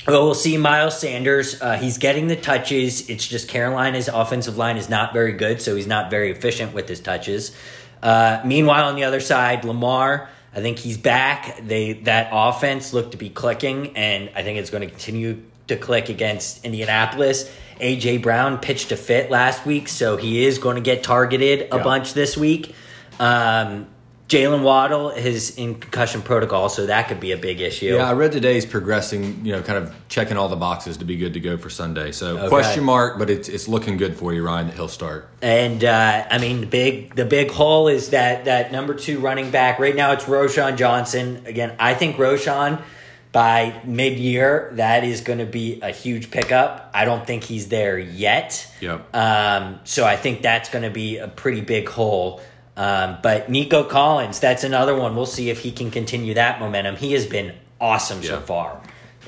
[0.07, 1.61] well, we'll see Miles Sanders.
[1.61, 3.09] Uh, he's getting the touches.
[3.11, 6.89] It's just Carolina's offensive line is not very good, so he's not very efficient with
[6.89, 7.55] his touches.
[8.03, 10.29] Uh, meanwhile, on the other side, Lamar.
[10.55, 11.59] I think he's back.
[11.67, 15.77] They that offense looked to be clicking, and I think it's going to continue to
[15.77, 17.51] click against Indianapolis.
[17.79, 21.77] AJ Brown pitched a fit last week, so he is going to get targeted a
[21.77, 21.83] Yeah.
[21.83, 22.75] bunch this week.
[23.21, 23.87] Um,
[24.29, 27.95] Jalen Waddle is in concussion protocol, so that could be a big issue.
[27.95, 31.05] Yeah, I read today he's progressing, you know, kind of checking all the boxes to
[31.05, 32.11] be good to go for Sunday.
[32.11, 32.49] So Okay.
[32.49, 35.29] question mark, but it's it's looking good for you, Ryan, that he'll start.
[35.43, 39.53] And uh, I mean, the big the big hole is that that number two running
[39.53, 40.11] back right now.
[40.11, 41.43] It's Roschon Johnson.
[41.47, 42.83] Again, I think Roschon
[43.31, 46.91] by mid year that is going to be a huge pickup.
[46.93, 48.67] I don't think he's there yet.
[48.81, 49.15] Yep.
[49.15, 52.41] Um, so I think that's going to be a pretty big hole.
[52.77, 55.17] Um, but Nico Collins, that's another one.
[55.17, 56.97] We'll see if he can continue that momentum.
[56.97, 58.81] He has been awesome so far.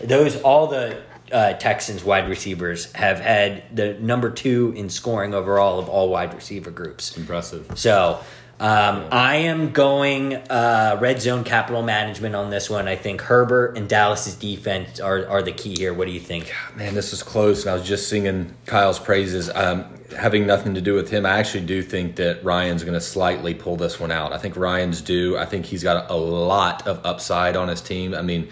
[0.03, 5.79] Those all the uh, Texans wide receivers have had the number two in scoring overall
[5.79, 7.17] of all wide receiver groups.
[7.17, 7.71] Impressive.
[7.75, 8.21] So
[8.61, 12.89] um, I am going uh, red zone capital management on this one.
[12.89, 15.95] I think Herbert and Dallas's defense are, are the key here.
[15.95, 16.53] What do you think?
[16.75, 19.49] Man, this is close, and I was just singing Kyle's praises.
[19.55, 19.85] Um,
[20.17, 23.55] having nothing to do with him, I actually do think that Ryan's going to slightly
[23.55, 24.33] pull this one out.
[24.33, 25.39] I think Ryan's due.
[25.39, 28.13] I think he's got a lot of upside on his team.
[28.13, 28.49] I mean,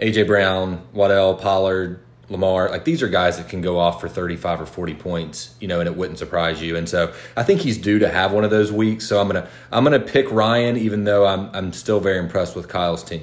[0.00, 4.62] AJ Brown, Waddle, Pollard, Lamar, like these are guys that can go off for 35
[4.62, 6.76] or 40 points, you know, and it wouldn't surprise you.
[6.76, 9.06] And so I think he's due to have one of those weeks.
[9.06, 12.68] So I'm to I'm to pick Ryan even though I'm I'm still very impressed with
[12.68, 13.22] Kyle's team.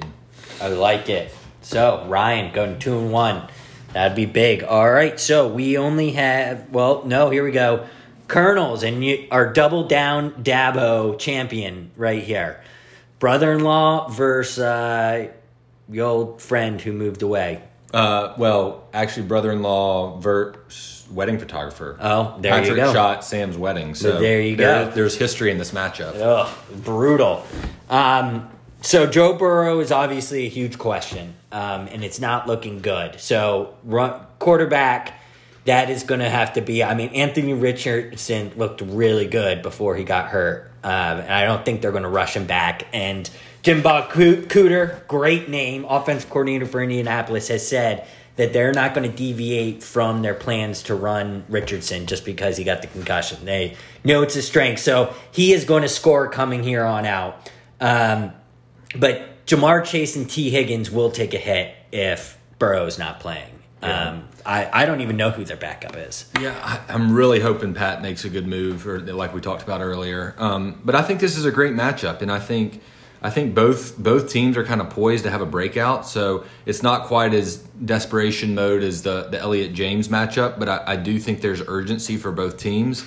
[0.60, 1.34] I like it.
[1.62, 3.48] So Ryan going two and one.
[3.92, 4.62] That'd be big.
[4.62, 5.18] All right.
[5.18, 7.86] So we only have well, no, here we go.
[8.28, 12.62] Colonels and you, our double down Dabo champion right here.
[13.18, 15.28] Brother in law versus uh,
[15.88, 17.62] your old friend who moved away.
[17.92, 21.96] Uh, well, actually, brother-in-law Vert's wedding photographer.
[22.00, 22.76] Oh, there you go.
[22.76, 23.94] Patrick shot Sam's wedding.
[23.94, 24.90] So There you go.
[24.90, 26.18] There's history in this matchup.
[26.18, 27.44] Ugh, brutal.
[27.90, 28.48] Um,
[28.80, 33.20] so Joe Burrow is obviously a huge question, um, and it's not looking good.
[33.20, 35.20] So run, quarterback,
[35.66, 36.82] that is going to have to be.
[36.82, 40.90] I mean, Anthony Richardson looked really good before he got hurt, um,
[41.20, 42.86] and I don't think they're going to rush him back.
[42.92, 43.28] And
[43.62, 49.08] Jim Bob Cooter, great name, offensive coordinator for Indianapolis, has said that they're not going
[49.08, 53.44] to deviate from their plans to run Richardson just because he got the concussion.
[53.44, 54.80] They know it's his strength.
[54.80, 57.50] So he is going to score coming here on out.
[57.80, 58.32] Um,
[58.96, 63.62] but Ja'Marr Chase and Tee Higgins will take a hit if Burrow's not playing.
[63.82, 66.30] Um, I, I don't even know who their backup is.
[66.40, 69.80] Yeah, I, I'm really hoping Pat makes a good move, or like we talked about
[69.80, 70.34] earlier.
[70.38, 72.80] Um, but I think this is a great matchup, and I think
[73.22, 76.06] I think both both teams are kind of poised to have a breakout.
[76.06, 80.82] So it's not quite as desperation mode as the the Elliott James matchup, but I,
[80.86, 83.04] I do think there's urgency for both teams,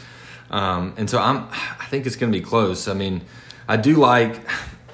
[0.50, 2.88] um, and so I'm I think it's going to be close.
[2.88, 3.22] I mean,
[3.68, 4.40] I do like.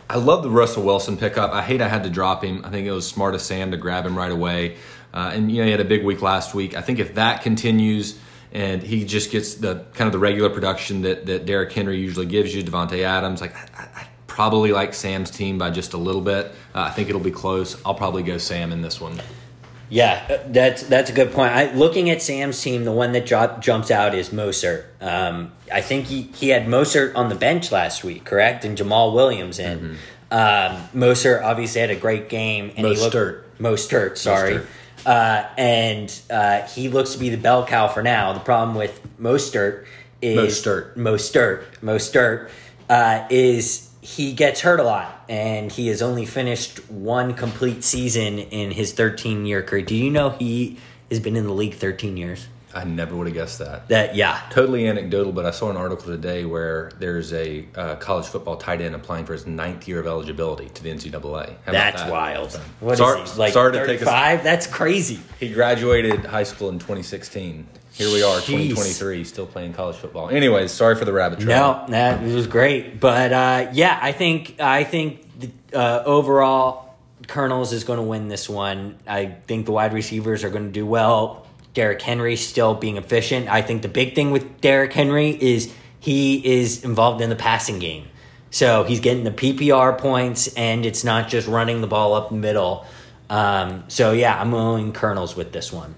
[0.10, 1.54] I love the Russell Wilson pickup.
[1.54, 2.66] I hate I had to drop him.
[2.66, 4.76] I think it was smart of Sam to grab him right away.
[5.14, 6.76] Uh, and you know he had a big week last week.
[6.76, 8.20] I think if that continues
[8.52, 12.26] and he just gets the kind of the regular production that that Derrick Henry usually
[12.26, 14.08] gives you, Davante Adams, like I, I
[14.42, 16.48] probably like Sam's team by just a little bit.
[16.74, 17.80] Uh, I think it'll be close.
[17.86, 19.22] I'll probably go Sam in this one.
[19.88, 21.54] Yeah, uh, that's that's a good point.
[21.54, 24.88] I, looking at Sam's team, the one that jo- jumps out is Moser.
[25.00, 28.66] Um, I think he, he had Moser on the bench last week, correct?
[28.66, 29.98] And Jamaal Williams in.
[30.32, 32.72] Um, Mosert obviously had a great game.
[32.76, 33.14] And he Mostert.
[33.14, 34.54] looked, Mostert, sorry.
[34.54, 34.66] Mostert.
[35.06, 38.34] Uh, and uh, he looks to be the bell cow for now.
[38.34, 39.86] The problem with Mostert
[40.20, 40.96] is Mostert.
[40.96, 42.50] Mostert, Mostert
[42.90, 48.40] uh, is he gets hurt a lot, and he has only finished one complete season
[48.40, 49.84] in his 13 year career.
[49.84, 50.78] Do you know he
[51.10, 52.48] has been in the league 13 years?
[52.74, 53.90] I never would have guessed that.
[53.90, 58.28] That yeah, Totally anecdotal, but I saw an article today where there's a uh, college
[58.28, 61.56] football tight end applying for his ninth year of eligibility to the NCAA.
[61.66, 62.10] How that's that?
[62.12, 62.54] wild.
[62.80, 63.52] What is Sorry- he like?
[63.54, 64.44] sorry to take us- 35?
[64.44, 65.20] That's crazy.
[65.40, 67.68] He graduated high school in 2016.
[68.02, 68.70] Here we are, Jeez.
[68.70, 70.30] 2023, still playing college football.
[70.30, 71.86] Anyways, sorry for the rabbit trail.
[71.86, 73.00] No, that was great.
[73.00, 75.24] But uh, yeah, I think I think
[75.72, 76.96] uh, overall,
[77.28, 78.98] Colonels is going to win this one.
[79.06, 81.46] I think the wide receivers are going to do well.
[81.76, 83.48] Derrick Henry still being efficient.
[83.48, 87.78] I think the big thing with Derrick Henry is he is involved in the passing
[87.78, 88.08] game.
[88.50, 92.36] So he's getting the PPR points, and it's not just running the ball up the
[92.36, 92.84] middle.
[93.30, 95.94] Um, so yeah, I'm going Colonels with this one.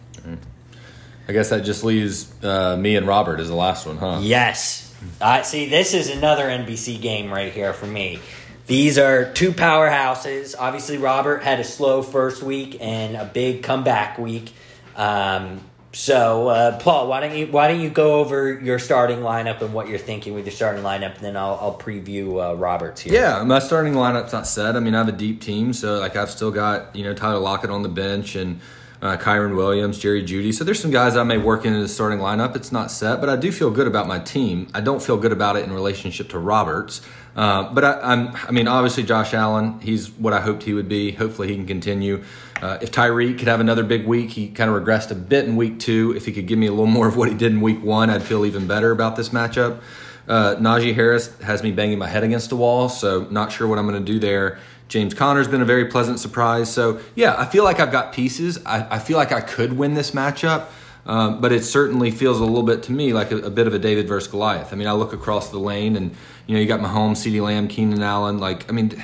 [1.28, 4.20] I guess that just leaves uh, me and Robert as the last one, huh?
[4.22, 4.94] Yes.
[5.22, 8.20] Uh, see, this is another NBC game right here for me.
[8.68, 10.56] These are two powerhouses.
[10.58, 14.54] Obviously, Robert had a slow first week and a big comeback week.
[14.96, 15.62] Um,
[15.92, 19.74] so, uh, Paul, why don't you why don't you go over your starting lineup and
[19.74, 23.14] what you're thinking with your starting lineup, and then I'll, I'll preview uh, Robert's here.
[23.14, 24.76] Yeah, my starting lineup's not set.
[24.76, 27.40] I mean, I have a deep team, so like I've still got you know Tyler
[27.40, 28.60] Lockett on the bench, and
[29.04, 30.54] uh, Kyren Williams, Jerry Jeudy.
[30.54, 32.56] So there's some guys I may work into the starting lineup.
[32.56, 34.70] It's not set, but I do feel good about my team.
[34.74, 37.02] I don't feel good about it in relationship to Roberts.
[37.36, 40.88] Uh, but I, am I mean, obviously Josh Allen, he's what I hoped he would
[40.88, 41.12] be.
[41.12, 42.24] Hopefully he can continue.
[42.62, 45.58] Uh, if Tyreek could have another big week, he kind of regressed a bit in
[45.58, 46.14] week two.
[46.16, 48.10] If he could give me a little more of what he did in week one,
[48.10, 49.82] I'd feel even better about this matchup.
[50.30, 53.78] Uh, Najee Harris has me banging my head against the wall, so not sure what
[53.78, 54.60] I'm going to do there.
[54.94, 56.72] James Conner's been a very pleasant surprise.
[56.72, 58.64] So, yeah, I feel like I've got pieces.
[58.64, 60.68] I, I feel like I could win this matchup,
[61.08, 63.74] um, but it certainly feels a little bit to me like a, a, bit of
[63.74, 64.72] a David versus Goliath.
[64.72, 66.12] I mean, I look across the lane and,
[66.46, 68.38] you know, you got Mahomes, CeeDee Lamb, Keenan Allen.
[68.38, 69.04] Like, I mean,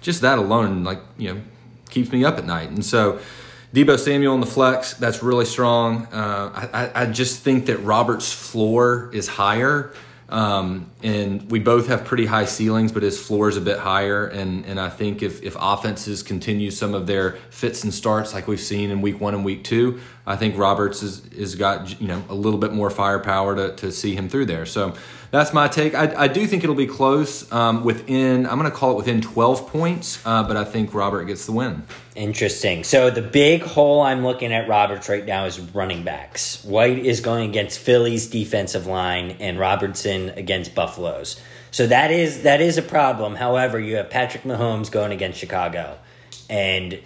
[0.00, 1.40] just that alone, like, you know,
[1.88, 2.70] keeps me up at night.
[2.70, 3.20] And so,
[3.72, 6.06] Deebo Samuel in the flex, that's really strong.
[6.06, 9.92] Uh, I, I just think that Robert's floor is higher.
[10.28, 14.26] Um, and we both have pretty high ceilings, but his floor is a bit higher.
[14.26, 18.46] And, and I think if, if offenses continue some of their fits and starts like
[18.46, 22.08] we've seen in week one and week two, I think Roberts is, is got you
[22.08, 24.66] know a little bit more firepower to, to see him through there.
[24.66, 24.94] So
[25.30, 25.94] that's my take.
[25.94, 29.20] I, I do think it'll be close um, within, I'm going to call it within
[29.20, 31.84] 12 points, uh, but I think Robert gets the win.
[32.14, 32.84] Interesting.
[32.84, 36.64] So the big hole I'm looking at Roberts right now is running backs.
[36.64, 41.40] White is going against Philly's defensive line and Robertson against Buffalo's.
[41.70, 43.34] So that is that is a problem.
[43.34, 45.98] However, you have Patrick Mahomes going against Chicago.
[46.48, 46.98] And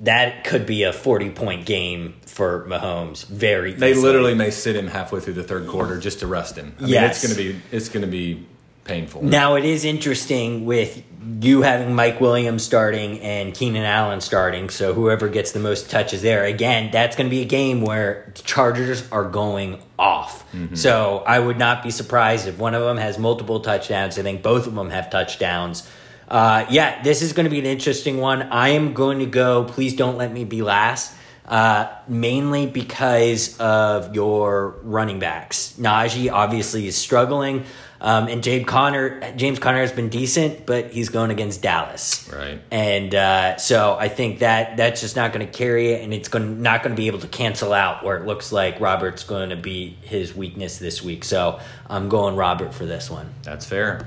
[0.00, 4.06] that could be a 40 point game for Mahomes very They easily.
[4.06, 6.74] literally may sit him halfway through the third quarter just to rest him.
[6.80, 6.90] I yes.
[6.90, 8.46] mean it's going to be it's going to be
[8.84, 9.22] painful.
[9.22, 11.02] Now it is interesting with
[11.40, 16.20] you having Mike Williams starting and Keenan Allen starting, so whoever gets the most touches
[16.20, 16.44] there.
[16.44, 20.50] Again, that's going to be a game where Chargers are going off.
[20.52, 20.74] Mm-hmm.
[20.74, 24.18] So I would not be surprised if one of them has multiple touchdowns.
[24.18, 25.88] I think both of them have touchdowns.
[26.28, 28.42] Uh, yeah, this is going to be an interesting one.
[28.42, 29.64] I am going to go.
[29.64, 31.14] Please don't let me be last.
[31.46, 35.74] Uh, mainly because of your running backs.
[35.78, 37.64] Najee obviously is struggling,
[38.00, 42.62] um, and James Conner James Conner has been decent, but he's going against Dallas, right?
[42.70, 46.28] And uh, so I think that that's just not going to carry it, and it's
[46.28, 49.50] going not going to be able to cancel out where it looks like Robert's going
[49.50, 51.24] to be his weakness this week.
[51.24, 51.60] So
[51.90, 53.34] I'm going Robert for this one.
[53.42, 54.06] That's fair.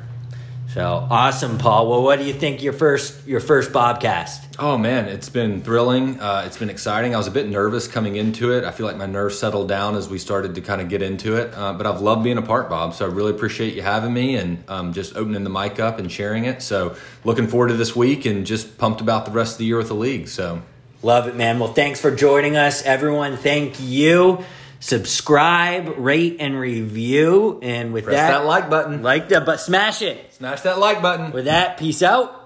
[0.78, 1.89] So awesome, Paul.
[1.89, 4.57] Well, what do you think your first your first Bobcast?
[4.59, 6.19] Oh man, it's been thrilling.
[6.19, 7.15] Uh, it's been exciting.
[7.15, 8.63] I was a bit nervous coming into it.
[8.63, 11.36] I feel like my nerves settled down as we started to kind of get into
[11.36, 11.51] it.
[11.55, 12.93] Uh, but I've loved being a part, Bob.
[12.93, 16.11] So I really appreciate you having me and um, just opening the mic up and
[16.11, 16.61] sharing it.
[16.61, 19.78] So looking forward to this week and just pumped about the rest of the year
[19.78, 20.28] with the league.
[20.28, 20.61] So
[21.01, 21.57] love it, man.
[21.57, 23.36] Well, thanks for joining us, everyone.
[23.36, 24.45] Thank you
[24.80, 27.59] subscribe, rate, and review.
[27.61, 29.01] And with Press that, that like button.
[29.01, 30.34] Like that, but smash it.
[30.34, 31.32] Smash that like button.
[31.32, 32.36] With that, peace out.